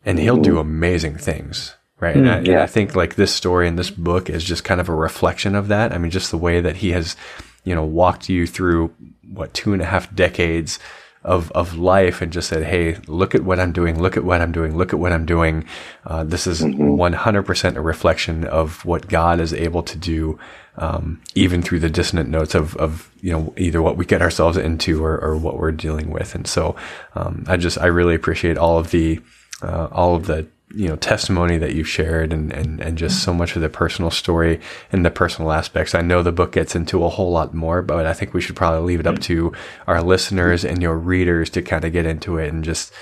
[0.06, 1.76] and he'll do amazing things.
[2.00, 2.16] Right.
[2.16, 2.52] And, I, yeah.
[2.52, 5.56] and I think like this story and this book is just kind of a reflection
[5.56, 5.92] of that.
[5.92, 7.16] I mean, just the way that he has,
[7.64, 8.94] you know, walked you through
[9.34, 10.80] what two and a half decades
[11.24, 14.02] of of life and just said, "Hey, look at what I'm doing.
[14.02, 14.76] Look at what I'm doing.
[14.76, 15.66] Look at what I'm doing.
[16.06, 17.00] Uh, this is mm-hmm.
[17.00, 20.40] 100% a reflection of what God is able to do,
[20.78, 24.58] um, even through the dissonant notes of of you know either what we get ourselves
[24.58, 26.76] into or, or what we're dealing with." And so,
[27.16, 29.20] um, I just I really appreciate all of the
[29.62, 33.34] uh, all of the you know testimony that you've shared and, and and just so
[33.34, 34.60] much of the personal story
[34.92, 38.06] and the personal aspects i know the book gets into a whole lot more but
[38.06, 39.52] i think we should probably leave it up to
[39.88, 42.94] our listeners and your readers to kind of get into it and just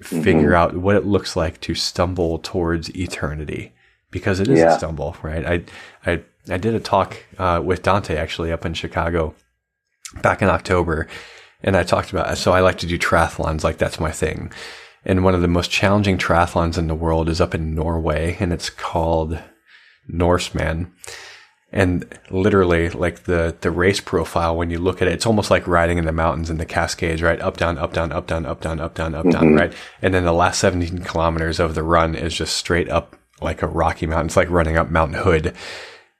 [0.00, 0.54] figure mm-hmm.
[0.54, 3.72] out what it looks like to stumble towards eternity
[4.10, 4.74] because it is yeah.
[4.74, 5.62] a stumble right i
[6.10, 9.34] i i did a talk uh, with dante actually up in chicago
[10.22, 11.06] back in october
[11.62, 14.50] and i talked about so i like to do triathlons like that's my thing
[15.04, 18.52] and one of the most challenging triathlons in the world is up in Norway and
[18.52, 19.38] it's called
[20.06, 20.92] Norseman.
[21.72, 25.66] And literally, like the, the race profile, when you look at it, it's almost like
[25.66, 27.40] riding in the mountains in the Cascades, right?
[27.40, 29.56] Up, down, up, down, up, down, up, down, up, down, up, down, mm-hmm.
[29.56, 29.72] right?
[30.02, 33.66] And then the last 17 kilometers of the run is just straight up like a
[33.66, 34.26] Rocky Mountain.
[34.26, 35.54] It's like running up Mount Hood.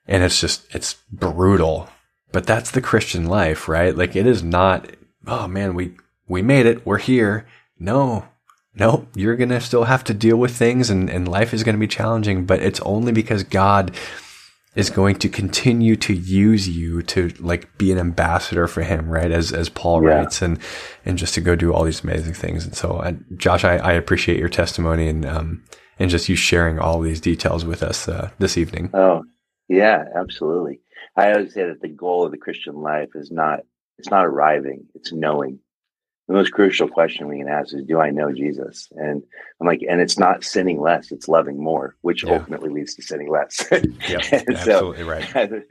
[0.07, 1.89] And it's just, it's brutal.
[2.33, 3.97] But that's the Christian life, right?
[3.97, 4.91] Like it is not,
[5.27, 5.97] oh man, we,
[6.27, 6.87] we made it.
[6.87, 7.47] We're here.
[7.79, 8.27] No,
[8.75, 11.75] nope, you're going to still have to deal with things and, and life is going
[11.75, 13.95] to be challenging, but it's only because God
[14.75, 19.31] is going to continue to use you to like be an ambassador for him, right?
[19.31, 20.11] As, as Paul yeah.
[20.11, 20.59] writes and,
[21.05, 22.65] and just to go do all these amazing things.
[22.65, 25.63] And so, uh, Josh, I, I appreciate your testimony and, um,
[25.99, 28.91] and just you sharing all these details with us, uh, this evening.
[28.95, 29.25] Oh,
[29.69, 30.81] yeah, absolutely.
[31.17, 33.61] I always say that the goal of the Christian life is not,
[33.99, 35.61] it's not arriving, it's knowing
[36.29, 38.89] the most crucial question we can ask is, do I know Jesus?
[38.93, 39.23] And
[39.61, 42.35] I'm like, and it's not sinning less, it's loving more, which yeah.
[42.35, 43.67] ultimately leads to sinning less.
[44.09, 45.29] yeah, absolutely right.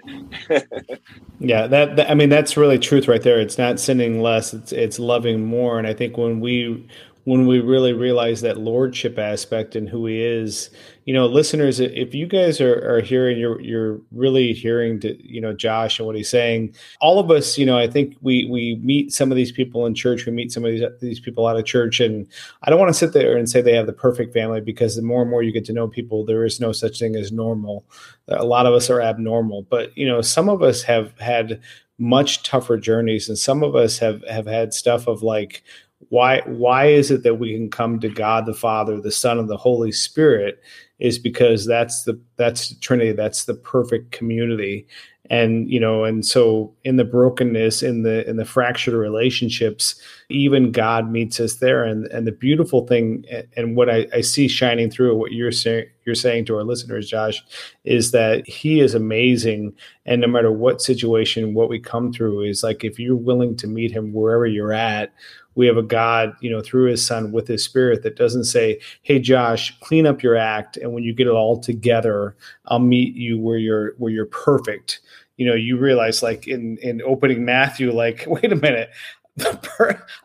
[1.40, 3.40] yeah, that, that, I mean, that's really truth right there.
[3.40, 5.80] It's not sinning less, it's, it's loving more.
[5.80, 6.88] And I think when we,
[7.24, 10.70] when we really realize that lordship aspect and who he is
[11.06, 15.42] you know listeners if you guys are, are hearing you're you're really hearing to, you
[15.42, 18.80] know josh and what he's saying all of us you know i think we we
[18.82, 20.26] meet some of these people in church.
[20.26, 22.00] We meet some of these, these people out of church.
[22.00, 22.28] And
[22.64, 25.02] i don't want to sit there and say they have the perfect family because the
[25.02, 27.86] more and more you get to know people there is no such thing as normal.
[28.28, 31.62] A lot of us are abnormal but you know some of us have had
[31.98, 35.64] much tougher journeys and some of us have have had stuff of like
[36.12, 39.50] why why is it that we can come to God the Father, the Son, and
[39.50, 40.62] the Holy Spirit?
[41.00, 44.86] Is because that's the that's the Trinity, that's the perfect community,
[45.30, 50.74] and you know, and so in the brokenness, in the in the fractured relationships, even
[50.74, 51.86] God meets us there.
[51.86, 53.24] And and the beautiful thing,
[53.56, 57.08] and what I, I see shining through what you're saying you're saying to our listeners,
[57.08, 57.42] Josh,
[57.86, 59.74] is that He is amazing,
[60.06, 63.68] and no matter what situation, what we come through is like if you're willing to
[63.68, 65.14] meet Him wherever you're at
[65.56, 68.80] we have a God, you know, through his son with his spirit that doesn't say,
[69.02, 70.78] Hey Josh, clean up your act.
[70.78, 72.36] And when you get it all together,
[72.66, 75.02] I'll meet you where you're where you're perfect.
[75.38, 78.90] You know, you realize like in in opening Matthew, like, wait a minute,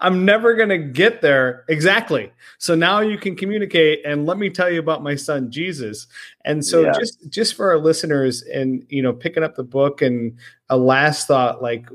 [0.00, 2.32] I'm never going to get there exactly.
[2.58, 6.06] So now you can communicate and let me tell you about my son Jesus.
[6.44, 6.92] And so yeah.
[6.92, 10.36] just just for our listeners and you know picking up the book and
[10.68, 11.88] a last thought like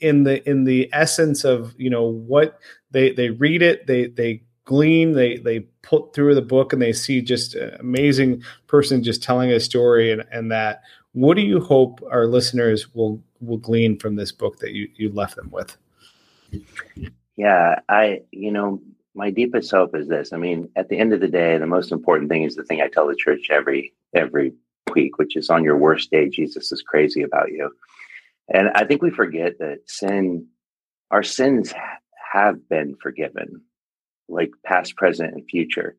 [0.00, 2.58] in the in the essence of you know what
[2.90, 6.92] they they read it they they glean they they put through the book and they
[6.92, 10.82] see just an amazing person just telling a story and and that
[11.12, 15.10] what do you hope our listeners will will glean from this book that you you
[15.10, 15.76] left them with
[17.38, 18.82] yeah, I, you know,
[19.14, 20.32] my deepest hope is this.
[20.32, 22.80] I mean, at the end of the day, the most important thing is the thing
[22.80, 24.52] I tell the church every every
[24.92, 27.70] week, which is on your worst day, Jesus is crazy about you.
[28.52, 30.46] And I think we forget that sin,
[31.10, 31.72] our sins
[32.32, 33.62] have been forgiven,
[34.28, 35.96] like past, present, and future.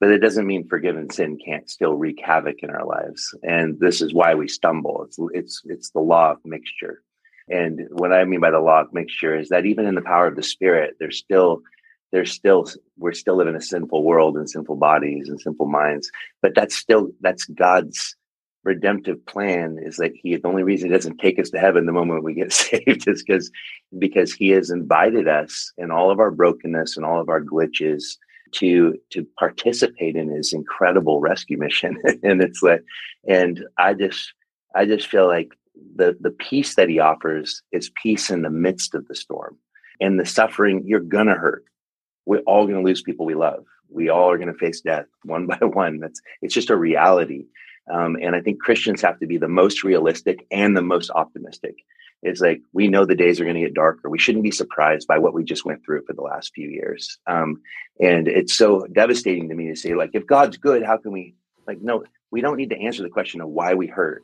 [0.00, 3.34] But it doesn't mean forgiven sin can't still wreak havoc in our lives.
[3.42, 5.04] And this is why we stumble.
[5.04, 7.02] It's it's it's the law of mixture.
[7.48, 10.26] And what I mean by the law of mixture is that even in the power
[10.26, 11.62] of the spirit, there's still
[12.10, 12.66] there's still
[12.98, 16.10] we're still living a sinful world and sinful bodies and sinful minds.
[16.40, 18.16] But that's still that's God's
[18.64, 21.92] redemptive plan is that he the only reason he doesn't take us to heaven the
[21.92, 23.50] moment we get saved is because
[23.98, 28.16] because he has invited us in all of our brokenness and all of our glitches
[28.52, 31.96] to to participate in his incredible rescue mission.
[32.22, 32.84] And it's like
[33.28, 34.32] and i just
[34.74, 35.52] i just feel like
[35.96, 39.56] the the peace that he offers is peace in the midst of the storm.
[40.00, 41.64] And the suffering you're gonna hurt.
[42.26, 43.64] We're all gonna lose people we love.
[43.88, 45.98] We all are gonna face death one by one.
[45.98, 47.46] That's it's just a reality
[47.90, 51.76] um, and i think christians have to be the most realistic and the most optimistic
[52.22, 54.08] It's like we know the days are going to get darker.
[54.08, 57.18] We shouldn't be surprised by what we just went through for the last few years.
[57.26, 57.60] Um,
[58.00, 61.34] and it's so devastating to me to say, like, if God's good, how can we?
[61.66, 64.22] Like, no, we don't need to answer the question of why we hurt.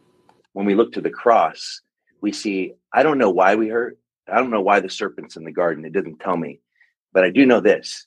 [0.52, 1.80] When we look to the cross,
[2.20, 3.98] we see, I don't know why we hurt.
[4.32, 5.84] I don't know why the serpent's in the garden.
[5.84, 6.60] It doesn't tell me.
[7.12, 8.06] But I do know this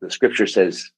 [0.00, 0.90] the scripture says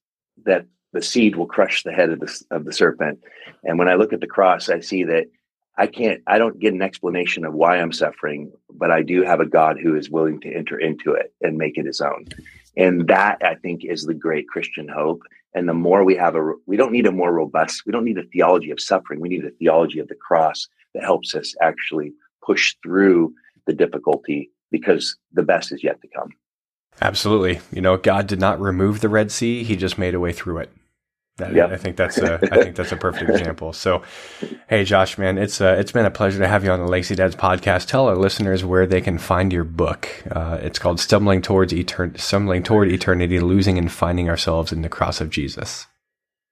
[0.45, 3.19] that the seed will crush the head of the, of the serpent.
[3.63, 5.25] And when I look at the cross, I see that
[5.75, 9.39] I can't, I don't get an explanation of why I'm suffering, but I do have
[9.39, 12.25] a God who is willing to enter into it and make it his own.
[12.77, 15.23] And that I think is the great Christian hope.
[15.55, 18.17] And the more we have a, we don't need a more robust, we don't need
[18.17, 19.19] a theology of suffering.
[19.19, 22.13] We need a theology of the cross that helps us actually
[22.45, 23.33] push through
[23.65, 26.29] the difficulty because the best is yet to come.
[27.01, 27.61] Absolutely.
[27.71, 30.59] You know, God did not remove the Red Sea; He just made a way through
[30.59, 30.69] it.
[31.37, 31.71] That, yep.
[31.71, 33.73] I think that's a, I think that's a perfect example.
[33.73, 34.03] So,
[34.67, 37.15] hey, Josh, man, it's uh, it's been a pleasure to have you on the Legacy
[37.15, 37.87] Dads podcast.
[37.87, 40.07] Tell our listeners where they can find your book.
[40.29, 44.89] Uh, it's called "Stumbling Towards Etern- Stumbling Toward Eternity: Losing and Finding Ourselves in the
[44.89, 45.87] Cross of Jesus."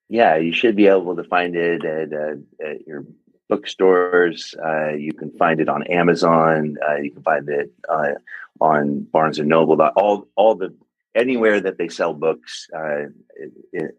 [0.10, 3.06] Yeah, you should be able to find it at, uh, at your
[3.50, 4.56] bookstores.
[4.62, 6.78] Uh, you can find it on Amazon.
[6.90, 8.14] Uh, you can find it uh,
[8.60, 9.80] on Barnes and Noble.
[9.96, 10.76] All all the
[11.14, 12.68] anywhere that they sell books.
[12.74, 13.98] It, it,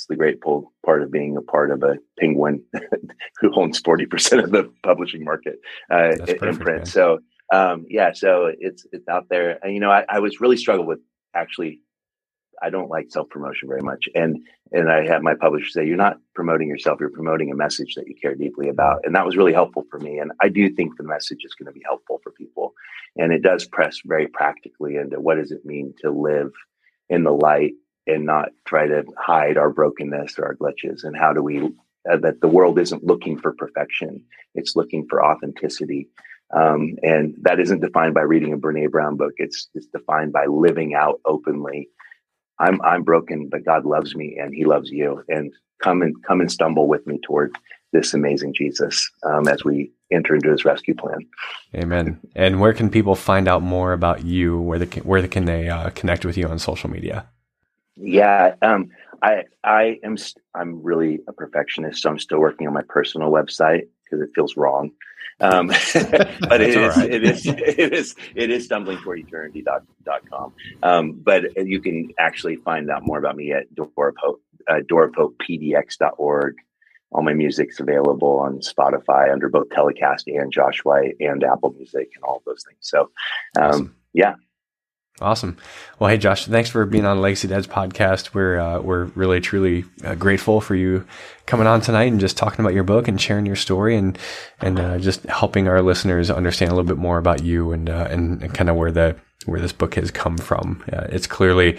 [0.00, 0.40] that's the great
[0.84, 2.62] part of being a part of a penguin
[3.40, 6.78] who owns 40% of the publishing market uh, perfect, in print.
[6.78, 6.86] Man.
[6.86, 7.18] So,
[7.52, 9.58] um, yeah, so it's, it's out there.
[9.62, 11.00] And, you know, I, I was really struggle with
[11.34, 11.80] actually,
[12.62, 14.06] I don't like self promotion very much.
[14.14, 14.38] And,
[14.72, 18.06] and I had my publisher say, you're not promoting yourself, you're promoting a message that
[18.06, 19.00] you care deeply about.
[19.04, 20.18] And that was really helpful for me.
[20.18, 22.72] And I do think the message is going to be helpful for people.
[23.16, 26.52] And it does press very practically into what does it mean to live
[27.08, 27.72] in the light
[28.06, 31.04] and not try to hide our brokenness or our glitches?
[31.04, 31.70] And how do we
[32.10, 34.24] uh, that the world isn't looking for perfection
[34.54, 36.08] it's looking for authenticity.
[36.54, 40.46] Um, and that isn't defined by reading a Brené Brown book it's it's defined by
[40.46, 41.88] living out openly.
[42.58, 45.22] I'm i'm broken but god loves me and he loves you.
[45.28, 47.56] And come and come and stumble with me toward
[47.92, 51.18] this amazing jesus um, as we enter into his rescue plan.
[51.74, 52.18] Amen.
[52.34, 54.58] And where can people find out more about you?
[54.60, 57.26] Where the where can they uh, connect with you on social media
[58.00, 58.90] yeah, um,
[59.22, 63.30] I I am st- I'm really a perfectionist, so I'm still working on my personal
[63.30, 64.90] website because it feels wrong.
[65.40, 65.68] Um,
[66.48, 67.10] but it is, right.
[67.14, 70.52] it is it is it is stumbling for eternity.com.
[70.82, 74.80] Um, but you can actually find out more about me at Door of Hope, uh,
[74.90, 76.56] doorofhopepdx.org.
[77.12, 82.08] All my music's available on Spotify under both Telecast and Josh White and Apple Music
[82.14, 82.78] and all those things.
[82.82, 83.10] So,
[83.58, 83.96] um, awesome.
[84.12, 84.34] yeah,
[85.20, 85.58] Awesome.
[85.98, 88.32] Well, hey Josh, thanks for being on Legacy Dads podcast.
[88.32, 91.06] We're uh, we're really truly uh, grateful for you
[91.44, 94.18] coming on tonight and just talking about your book and sharing your story and
[94.60, 98.08] and uh, just helping our listeners understand a little bit more about you and uh,
[98.08, 99.14] and, and kind of where the
[99.44, 100.82] where this book has come from.
[100.90, 101.78] Uh, it's clearly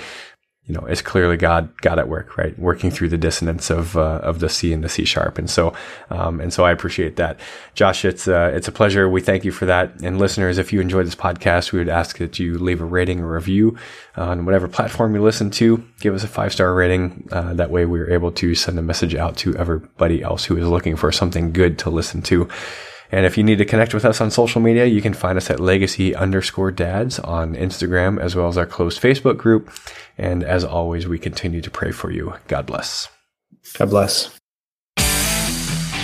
[0.67, 2.57] you know, it's clearly God, God at work, right?
[2.57, 5.39] Working through the dissonance of, uh, of the C and the C sharp.
[5.39, 5.73] And so,
[6.11, 7.39] um, and so I appreciate that.
[7.73, 9.09] Josh, it's, uh, it's a pleasure.
[9.09, 9.99] We thank you for that.
[10.01, 13.21] And listeners, if you enjoyed this podcast, we would ask that you leave a rating
[13.21, 13.75] or review
[14.15, 15.83] on whatever platform you listen to.
[15.99, 17.27] Give us a five star rating.
[17.31, 20.67] Uh, that way we're able to send a message out to everybody else who is
[20.67, 22.47] looking for something good to listen to.
[23.11, 25.49] And if you need to connect with us on social media, you can find us
[25.49, 29.71] at legacy underscore dads on Instagram, as well as our closed Facebook group.
[30.17, 32.33] And as always, we continue to pray for you.
[32.47, 33.09] God bless.
[33.77, 34.40] God bless.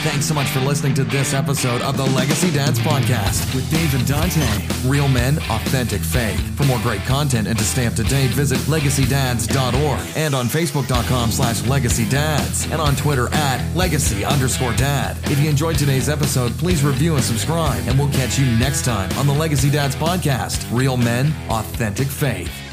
[0.03, 3.93] Thanks so much for listening to this episode of the Legacy Dads Podcast with Dave
[3.93, 4.47] and Dante.
[4.87, 6.39] Real men, authentic faith.
[6.55, 11.31] For more great content and to stay up to date, visit legacydads.org and on facebook.com
[11.31, 15.17] slash legacydads and on Twitter at legacy underscore dad.
[15.25, 19.11] If you enjoyed today's episode, please review and subscribe, and we'll catch you next time
[19.17, 20.65] on the Legacy Dads Podcast.
[20.71, 22.66] Real men, authentic faith.